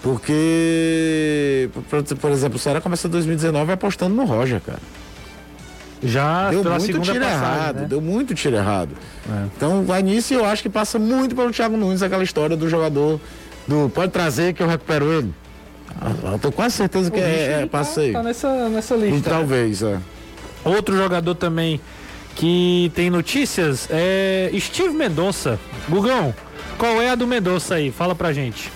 [0.00, 4.78] Porque, por, por exemplo, o Ceará começa 2019 apostando no Roger, cara.
[6.02, 7.86] Já Deu pela muito tiro passagem, errado, né?
[7.88, 8.90] deu muito tiro errado.
[9.28, 9.46] É.
[9.56, 12.68] Então vai nisso e eu acho que passa muito pelo Thiago Nunes aquela história do
[12.68, 13.20] jogador
[13.66, 15.34] do pode trazer que eu recupero ele.
[16.00, 18.12] Ah, Eu tô quase certeza que O é, é ele passeio.
[18.12, 19.30] Tá, tá nessa, nessa E lista.
[19.30, 19.98] talvez, é.
[20.64, 21.80] Outro jogador também
[22.36, 25.58] que tem notícias é Steve Mendonça.
[25.88, 26.32] Gugão,
[26.78, 27.90] qual é a do Mendonça aí?
[27.90, 28.70] Fala pra gente.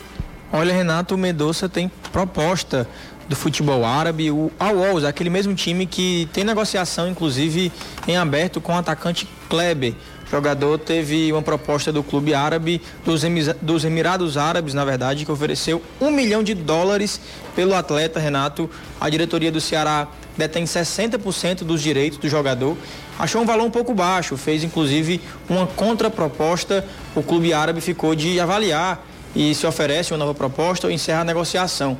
[0.52, 2.86] Olha, Renato, o Medoça tem proposta
[3.32, 7.72] do futebol árabe, o Al-Awls, aquele mesmo time que tem negociação, inclusive,
[8.06, 9.94] em aberto com o atacante Kleber.
[10.26, 13.22] O jogador teve uma proposta do clube árabe, dos,
[13.62, 17.18] dos Emirados Árabes, na verdade, que ofereceu um milhão de dólares
[17.56, 18.68] pelo atleta, Renato.
[19.00, 22.76] A diretoria do Ceará detém 60% dos direitos do jogador.
[23.18, 26.84] Achou um valor um pouco baixo, fez inclusive uma contraproposta.
[27.14, 31.24] O clube árabe ficou de avaliar e se oferece uma nova proposta ou encerra a
[31.24, 31.96] negociação.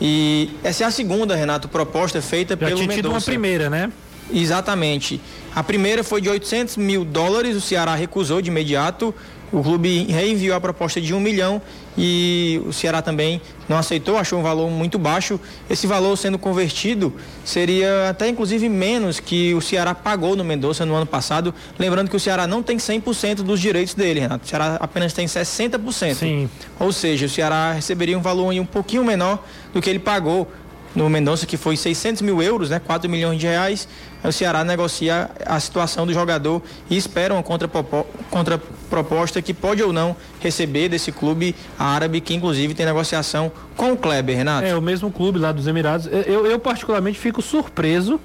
[0.00, 3.92] E essa é a segunda, Renato, proposta feita Já pelo tinha tido uma primeira, né?
[4.32, 5.20] Exatamente.
[5.54, 9.14] A primeira foi de 800 mil dólares, o Ceará recusou de imediato.
[9.52, 11.60] O clube reenviou a proposta de um milhão
[11.96, 15.38] e o Ceará também não aceitou, achou um valor muito baixo.
[15.68, 17.12] Esse valor sendo convertido
[17.44, 21.54] seria até inclusive menos que o Ceará pagou no Mendonça no ano passado.
[21.78, 24.46] Lembrando que o Ceará não tem 100% dos direitos dele, Renato.
[24.46, 26.14] O Ceará apenas tem 60%.
[26.14, 26.48] Sim.
[26.80, 30.50] Ou seja, o Ceará receberia um valor um pouquinho menor do que ele pagou
[30.94, 32.78] no Mendonça, que foi 600 mil euros, né?
[32.78, 33.88] 4 milhões de reais.
[34.22, 39.92] O Ceará negocia a situação do jogador e espera uma contrapropo- contraproposta que pode ou
[39.92, 44.66] não receber desse clube árabe, que inclusive tem negociação com o Kleber, Renato.
[44.66, 46.06] É, o mesmo clube lá dos Emirados.
[46.26, 48.20] Eu, eu particularmente fico surpreso,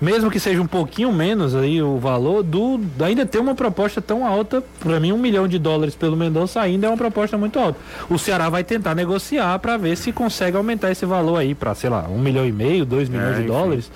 [0.00, 4.26] mesmo que seja um pouquinho menos aí o valor, do ainda ter uma proposta tão
[4.26, 4.62] alta.
[4.80, 7.78] Pra mim, um milhão de dólares pelo Mendonça ainda é uma proposta muito alta.
[8.10, 11.90] O Ceará vai tentar negociar pra ver se consegue aumentar esse valor aí pra, sei
[11.90, 13.52] lá, um milhão e meio, dois milhões de enfim.
[13.52, 13.90] dólares.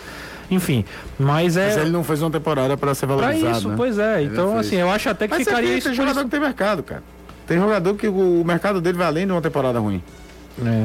[0.51, 0.83] Enfim,
[1.19, 1.67] mas é.
[1.67, 3.59] Mas ele não fez uma temporada para ser Pra valorizado.
[3.59, 3.75] isso, né?
[3.77, 4.23] pois é.
[4.23, 6.41] Ele Então, assim, eu acho até que Mas você ficaria isso tem jogador que tem
[6.41, 7.03] mercado, cara.
[7.47, 10.03] Tem jogador que o mercado dele vai além de uma temporada ruim.
[10.65, 10.85] É.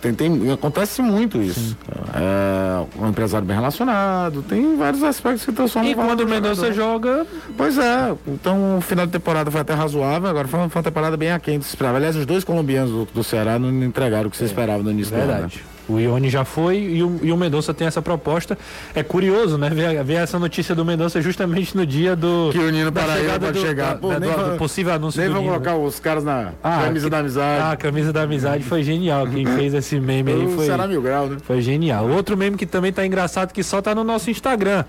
[0.00, 1.76] Tem, tem- acontece muito isso.
[2.14, 6.72] É, um empresário bem relacionado, tem vários aspectos que transformam E quando o do Mendonça
[6.72, 6.74] jogador.
[7.20, 7.26] joga,
[7.56, 10.84] Pois é, então o final de temporada foi até razoável, agora foi uma, foi uma
[10.84, 11.96] temporada bem aquém do que se esperava.
[11.98, 15.14] Aliás, os dois colombianos do, do Ceará não entregaram o que você esperava no início
[15.16, 15.24] né?
[15.26, 15.64] Verdade.
[15.88, 18.56] O Ione já foi e o, e o Mendonça tem essa proposta.
[18.94, 19.68] É curioso, né?
[19.68, 22.50] Ver, ver essa notícia do Mendonça justamente no dia do.
[22.52, 23.94] Que o Nino Paraíba pode do, chegar.
[23.94, 25.98] da- Pô, da- nem do, vou- do possível anúncio Nem do vão Nino, colocar os
[25.98, 27.62] caras na Ah, camisa que- da amizade.
[27.62, 29.26] Ah, a camisa da amizade foi genial.
[29.26, 31.36] Quem fez esse meme aí foi, Ceará Mil Grau, né?
[31.42, 32.08] foi genial.
[32.08, 34.84] Outro meme que também tá engraçado que só tá no nosso Instagram.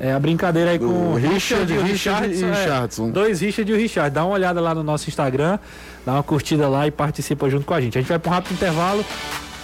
[0.00, 2.60] É a brincadeira aí com o Richard, e o Richard e Richardson, é.
[2.64, 3.10] Richardson.
[3.10, 4.12] Dois Richard e o Richard.
[4.12, 5.60] Dá uma olhada lá no nosso Instagram,
[6.04, 7.96] dá uma curtida lá e participa junto com a gente.
[7.96, 9.04] A gente vai para um rápido intervalo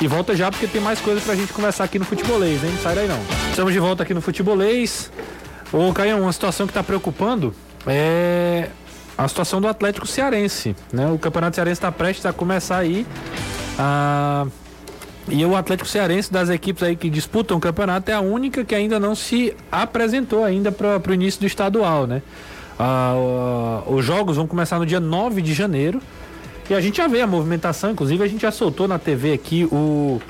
[0.00, 2.70] e volta já porque tem mais coisa pra gente conversar aqui no Futebolês, hein?
[2.70, 3.20] Não sai daí não.
[3.50, 5.10] Estamos de volta aqui no Futebolês.
[5.72, 7.54] Ô, Caião, uma situação que tá preocupando
[7.86, 8.68] é
[9.16, 11.10] a situação do Atlético Cearense, né?
[11.10, 13.06] O Campeonato Cearense está prestes a começar aí.
[15.28, 18.74] E o Atlético Cearense das equipes aí que disputam o campeonato é a única que
[18.74, 22.22] ainda não se apresentou ainda para o início do estadual, né?
[22.78, 26.00] Ah, os jogos vão começar no dia 9 de janeiro
[26.70, 29.64] e a gente já vê a movimentação, inclusive a gente já soltou na TV aqui
[29.70, 30.20] o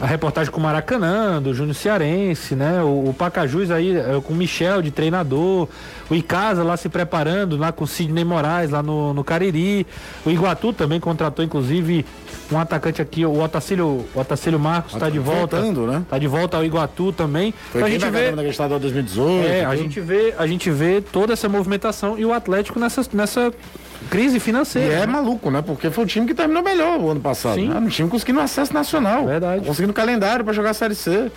[0.00, 2.82] a reportagem com o Maracanã, do Júnior Cearense, né?
[2.82, 5.68] O, o Pacajus aí é, com o Michel de treinador,
[6.08, 9.86] o Icasa lá se preparando, lá com o Sidney Moraes lá no, no Cariri.
[10.24, 12.06] O Iguatu também contratou, inclusive,
[12.50, 15.60] um atacante aqui, o Otacílio, o Otacílio Marcos está de volta.
[15.60, 16.02] Voltando, né?
[16.08, 17.52] Tá de volta ao Iguatu também.
[17.70, 18.30] Foi Então a gente vê.
[18.30, 19.46] na estadual 2018.
[19.46, 23.52] É, a gente vê, a gente vê toda essa movimentação e o Atlético nessa, nessa
[24.08, 24.94] crise E financeira.
[24.94, 25.06] é né?
[25.06, 25.62] maluco, né?
[25.62, 27.54] Porque foi o time que terminou melhor o ano passado.
[27.56, 27.70] Sim.
[27.70, 29.26] Era um time conseguindo acesso nacional.
[29.26, 29.64] Verdade.
[29.64, 31.30] Conseguindo calendário pra jogar a Série C.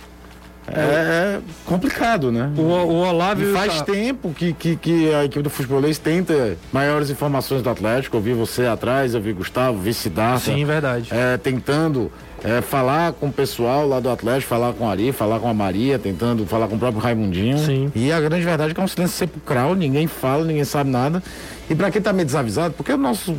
[0.68, 2.50] é complicado, né?
[2.56, 3.50] O, o Olávio.
[3.50, 7.68] E faz tá- tempo que, que, que a equipe do futebolês tenta maiores informações do
[7.68, 8.16] Atlético.
[8.16, 10.52] Eu vi você atrás, eu vi Gustavo, vi Siddhartha.
[10.52, 11.08] Sim, verdade.
[11.12, 12.10] é, tentando
[12.44, 15.54] é, falar com o pessoal lá do Atlético, falar com a Ari, falar com a
[15.54, 17.56] Maria, tentando falar com o próprio Raimundinho.
[17.56, 17.90] Sim.
[17.94, 21.22] E a grande verdade é que é um silêncio sepulcral, ninguém fala, ninguém sabe nada.
[21.70, 23.34] E pra quem tá meio desavisado, porque o nosso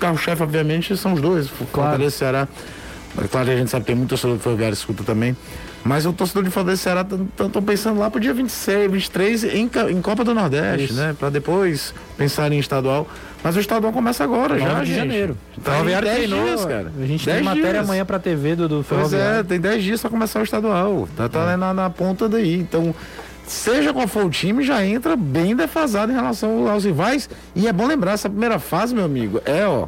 [0.00, 2.48] carro-chefe, obviamente, são os dois, Fortaleza e Ceará.
[3.30, 5.36] Claro que a gente sabe que tem muito torcedor do Ferroviário escuta também.
[5.86, 7.06] Mas o torcedor de Fortaleza e Ceará
[7.46, 10.94] estão pensando lá pro dia 26, 23 em, em Copa do Nordeste, Isso.
[10.94, 11.14] né?
[11.18, 13.06] Pra depois pensar em estadual.
[13.42, 14.96] Mas o estadual começa agora, já, 9 de gente.
[14.96, 15.38] janeiro.
[15.62, 16.92] Ferroviário 10 treinou, dias, cara.
[17.00, 17.84] A gente tem 10 matéria dias.
[17.84, 21.08] amanhã pra TV do, do Pois é, tem 10 dias pra começar o estadual.
[21.16, 22.58] Tá, tá na, na ponta daí.
[22.58, 22.92] Então,
[23.46, 27.28] seja qual for o time, já entra bem defasado em relação aos rivais.
[27.54, 29.86] E é bom lembrar, essa primeira fase, meu amigo, é ó.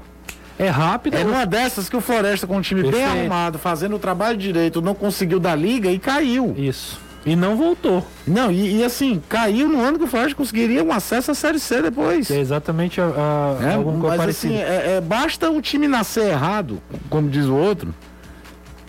[0.58, 1.16] É rápido.
[1.16, 3.16] É numa dessas que o Floresta, com um time bem Perfeito.
[3.18, 6.54] arrumado, fazendo o trabalho direito, não conseguiu dar liga e caiu.
[6.56, 6.98] Isso.
[7.26, 8.06] E não voltou.
[8.26, 11.60] Não, e, e assim, caiu no ano que o Floresta conseguiria um acesso à Série
[11.60, 12.30] C depois.
[12.30, 14.54] É exatamente a, a, É, alguma coisa mas parecida.
[14.54, 16.80] assim, é, é, basta o time nascer errado,
[17.10, 17.94] como diz o outro,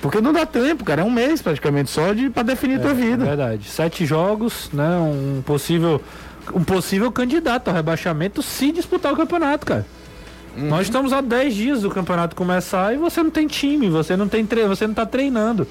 [0.01, 1.01] porque não dá tempo, cara.
[1.01, 3.25] É um mês praticamente só de, pra definir tua É vida.
[3.25, 3.67] verdade.
[3.69, 4.87] Sete jogos, né?
[4.99, 6.01] Um possível,
[6.53, 9.85] um possível candidato ao rebaixamento se disputar o campeonato, cara.
[10.57, 10.67] Uhum.
[10.67, 14.27] Nós estamos a 10 dias do campeonato começar e você não tem time, você não
[14.27, 15.67] tem tre você não tá treinando.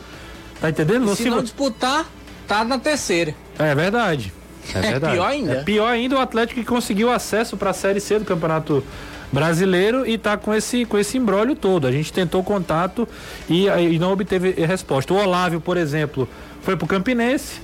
[0.60, 1.04] Tá entendendo?
[1.04, 2.06] E Você- se não disputar,
[2.46, 3.34] tá na terceira.
[3.58, 4.32] É verdade.
[4.74, 5.14] É verdade.
[5.14, 5.52] pior ainda.
[5.52, 8.84] É pior ainda o Atlético que conseguiu acesso para a Série C do Campeonato
[9.32, 11.86] Brasileiro e tá com esse com esse embrólio todo.
[11.86, 13.06] A gente tentou contato
[13.48, 15.12] e, e não obteve resposta.
[15.12, 16.28] O Olávio, por exemplo,
[16.62, 17.60] foi pro Campinense.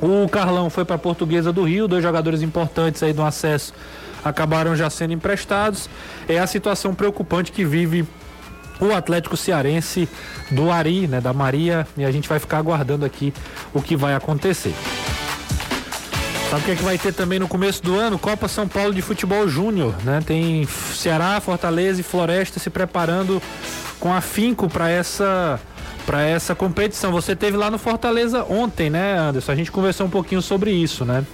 [0.00, 3.74] O Carlão foi para Portuguesa do Rio, dois jogadores importantes aí do acesso
[4.24, 5.88] acabaram já sendo emprestados.
[6.28, 8.06] É a situação preocupante que vive
[8.80, 10.08] o Atlético Cearense
[10.50, 13.32] do Ari, né, da Maria, e a gente vai ficar aguardando aqui
[13.74, 14.74] o que vai acontecer.
[16.50, 18.18] Sabe o que, é que vai ter também no começo do ano?
[18.18, 20.20] Copa São Paulo de Futebol Júnior, né?
[20.26, 23.40] Tem Ceará, Fortaleza e Floresta se preparando
[24.00, 25.60] com afinco para essa
[26.04, 27.12] para essa competição.
[27.12, 29.52] Você teve lá no Fortaleza ontem, né, Anderson?
[29.52, 31.24] A gente conversou um pouquinho sobre isso, né?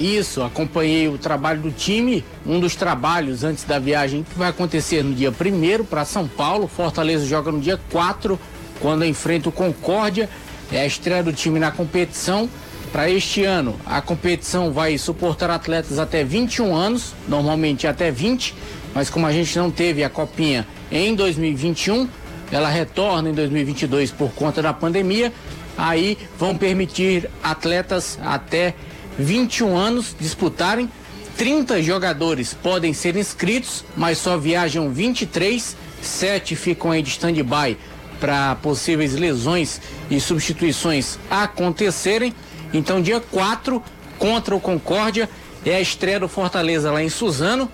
[0.00, 5.04] Isso, acompanhei o trabalho do time, um dos trabalhos antes da viagem que vai acontecer
[5.04, 6.66] no dia 1 para São Paulo.
[6.66, 8.40] Fortaleza joga no dia 4,
[8.80, 10.26] quando enfrenta o Concórdia.
[10.72, 12.48] É a estreia do time na competição.
[12.90, 18.54] Para este ano, a competição vai suportar atletas até 21 anos, normalmente até 20,
[18.94, 22.08] mas como a gente não teve a copinha em 2021,
[22.50, 25.30] ela retorna em 2022 por conta da pandemia.
[25.76, 28.74] Aí vão permitir atletas até
[29.20, 30.90] 21 anos disputarem.
[31.36, 37.78] 30 jogadores podem ser inscritos, mas só viajam 23, 7 ficam aí de stand-by
[38.20, 42.34] para possíveis lesões e substituições acontecerem.
[42.74, 43.82] Então, dia 4,
[44.18, 45.28] contra o Concórdia,
[45.64, 47.70] é a estreia do Fortaleza lá em Suzano.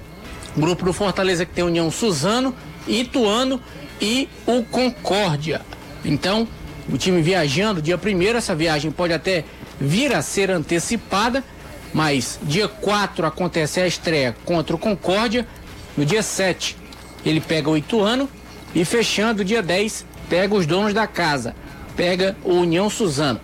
[0.56, 2.54] Grupo do Fortaleza que tem União Suzano,
[2.86, 3.60] Ituano
[4.00, 5.60] e o Concórdia.
[6.04, 6.46] Então,
[6.88, 9.44] o time viajando dia 1 essa viagem pode até
[9.80, 11.42] vir a ser antecipada,
[11.92, 15.46] mas dia 4 acontece a estreia contra o Concórdia.
[15.96, 16.76] No dia 7,
[17.24, 18.28] ele pega o Ituano
[18.74, 21.54] e fechando dia 10, pega os donos da casa,
[21.96, 23.40] pega o União Suzano.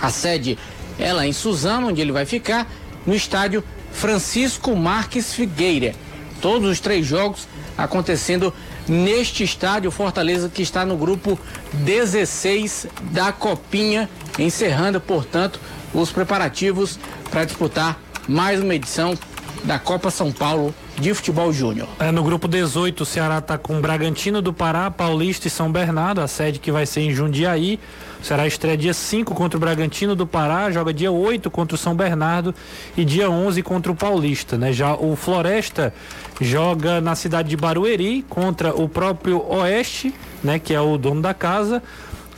[0.00, 0.58] A sede
[0.98, 2.70] é lá em Suzano, onde ele vai ficar,
[3.06, 3.62] no estádio
[3.92, 5.94] Francisco Marques Figueira.
[6.40, 7.48] Todos os três jogos
[7.78, 8.52] acontecendo
[8.88, 11.38] neste estádio Fortaleza que está no grupo
[11.72, 14.08] 16 da Copinha,
[14.38, 15.60] encerrando, portanto,
[15.94, 16.98] os preparativos
[17.30, 19.16] para disputar mais uma edição
[19.64, 21.88] da Copa São Paulo de Futebol Júnior.
[21.98, 26.20] É, no grupo 18, o Ceará está com Bragantino do Pará, Paulista e São Bernardo,
[26.20, 27.78] a sede que vai ser em Jundiaí.
[28.20, 31.78] O Ceará estreia dia 5 contra o Bragantino do Pará, joga dia 8 contra o
[31.78, 32.54] São Bernardo
[32.96, 34.72] e dia 11 contra o Paulista, né?
[34.72, 35.92] Já o Floresta
[36.40, 41.34] joga na cidade de Barueri contra o próprio Oeste, né, que é o dono da
[41.34, 41.82] casa.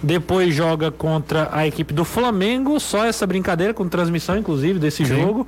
[0.01, 5.46] Depois joga contra a equipe do Flamengo, só essa brincadeira com transmissão, inclusive, desse jogo.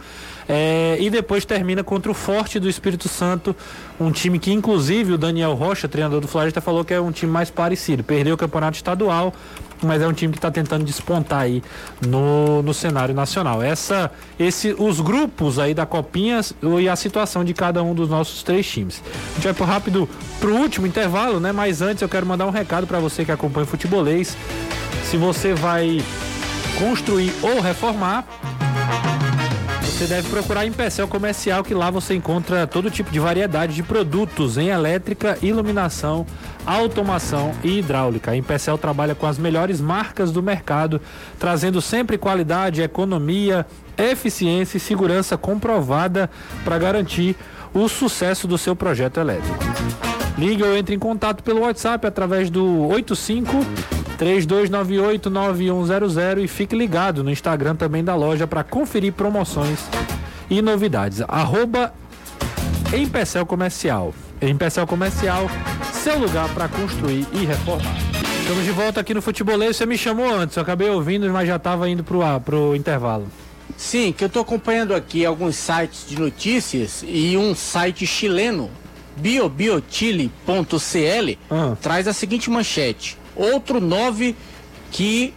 [0.48, 3.54] É, e depois termina contra o Forte do Espírito Santo,
[4.00, 7.30] um time que, inclusive, o Daniel Rocha, treinador do Floresta, falou que é um time
[7.30, 8.02] mais parecido.
[8.02, 9.32] Perdeu o campeonato estadual,
[9.82, 11.62] mas é um time que está tentando despontar aí
[12.06, 13.62] no, no cenário nacional.
[13.62, 16.40] Essa, esse, os grupos aí da Copinha
[16.80, 19.02] e a situação de cada um dos nossos três times.
[19.32, 20.08] A gente vai pro rápido
[20.38, 21.52] pro último intervalo, né?
[21.52, 24.36] Mas antes eu quero mandar um recado para você que acompanha o futebolês.
[25.04, 26.02] Se você vai
[26.78, 28.24] construir ou reformar,
[29.90, 33.82] Você deve procurar em Pecel Comercial, que lá você encontra todo tipo de variedade de
[33.82, 36.24] produtos em elétrica, iluminação,
[36.64, 38.30] automação e hidráulica.
[38.30, 41.00] A Empecel trabalha com as melhores marcas do mercado,
[41.38, 43.66] trazendo sempre qualidade, economia,
[43.98, 46.30] eficiência e segurança comprovada
[46.64, 47.36] para garantir
[47.74, 49.58] o sucesso do seu projeto elétrico.
[50.38, 53.58] Ligue ou entre em contato pelo WhatsApp através do 85
[54.20, 59.78] 3298 9100 e fique ligado no Instagram também da loja para conferir promoções
[60.50, 61.22] e novidades.
[61.26, 61.94] Arroba
[62.94, 64.12] Empecel Comercial.
[64.42, 65.50] Empecel Comercial,
[65.90, 67.96] seu lugar para construir e reformar.
[68.42, 69.78] Estamos de volta aqui no Futebolês.
[69.78, 73.26] Você me chamou antes, eu acabei ouvindo, mas já estava indo pro, ar, pro intervalo.
[73.74, 78.70] Sim, que eu estou acompanhando aqui alguns sites de notícias e um site chileno,
[79.16, 81.74] biobiochile.cl, Ah.
[81.80, 83.18] traz a seguinte manchete.
[83.36, 84.36] Outro 9
[84.90, 85.32] que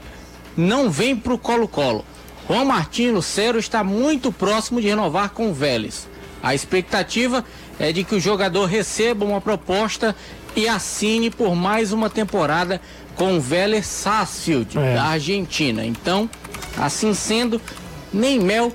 [0.58, 2.06] não vem para o Colo-Colo.
[2.48, 6.08] Juan Martín Lucero está muito próximo de renovar com o Vélez.
[6.42, 7.44] A expectativa
[7.80, 10.16] é de que o jogador receba uma proposta
[10.56, 12.82] e assine por mais uma temporada
[13.16, 14.96] com o Vélez Sarsfield, É.
[14.96, 15.86] da Argentina.
[15.86, 16.30] Então,
[16.78, 17.62] assim sendo,
[18.12, 18.72] nem mel,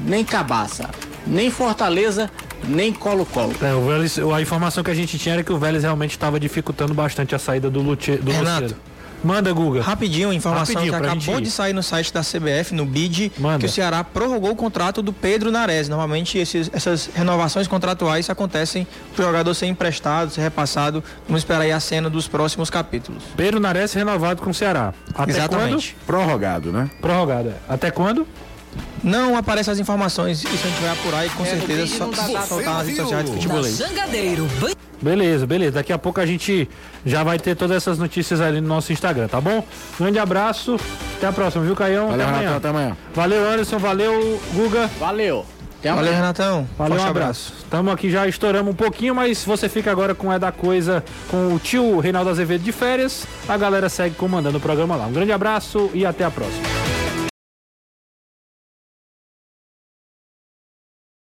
[0.00, 0.88] nem cabaça,
[1.26, 2.30] nem Fortaleza,
[2.64, 3.54] nem Colo-Colo.
[3.62, 6.38] É, o Vélez, a informação que a gente tinha era que o Vélez realmente estava
[6.40, 8.62] dificultando bastante a saída do, Lute, do Renato.
[8.62, 8.76] Luceiro.
[9.22, 9.82] Manda, Guga.
[9.82, 13.58] Rapidinho, informação Rapidinho, que acabou de sair no site da CBF, no BID, Manda.
[13.58, 15.90] que o Ceará prorrogou o contrato do Pedro Nares.
[15.90, 21.04] Normalmente esses- essas renovações contratuais acontecem para o jogador ser emprestado, ser repassado.
[21.28, 23.22] Vamos esperar aí a cena dos próximos capítulos.
[23.36, 24.94] Pedro Nares renovado com o Ceará.
[25.14, 25.94] Até Exatamente.
[26.06, 26.88] Prorrogado, né?
[26.90, 27.00] quando?
[27.02, 27.56] Prorrogada.
[27.68, 28.26] Até quando?
[29.02, 32.12] Não aparecem as informações, isso a gente vai apurar e com É, certeza só,
[32.46, 33.76] soltar nas redes sociais do Na futebolês.
[33.78, 35.72] Jangadeiro, Ban- Beleza, beleza.
[35.72, 36.68] Daqui a pouco a gente
[37.06, 39.64] já vai ter todas essas notícias ali no nosso Instagram, tá bom?
[39.98, 40.78] Grande abraço.
[41.16, 42.08] Até a próxima, viu, Caião?
[42.10, 42.96] Valeu, até até amanhã.
[43.14, 43.78] Valeu, Anderson.
[43.78, 44.90] Valeu, Guga.
[45.00, 45.46] Valeu.
[45.78, 46.16] Até Valeu, amanhã.
[46.20, 46.68] Renatão.
[46.76, 47.54] Valeu, Forte um abraço.
[47.60, 51.54] Estamos aqui já estouramos um pouquinho, mas você fica agora com É da Coisa com
[51.54, 53.24] o tio Reinaldo Azevedo de férias.
[53.48, 55.06] A galera segue comandando o programa lá.
[55.06, 56.62] Um grande abraço e até a próxima.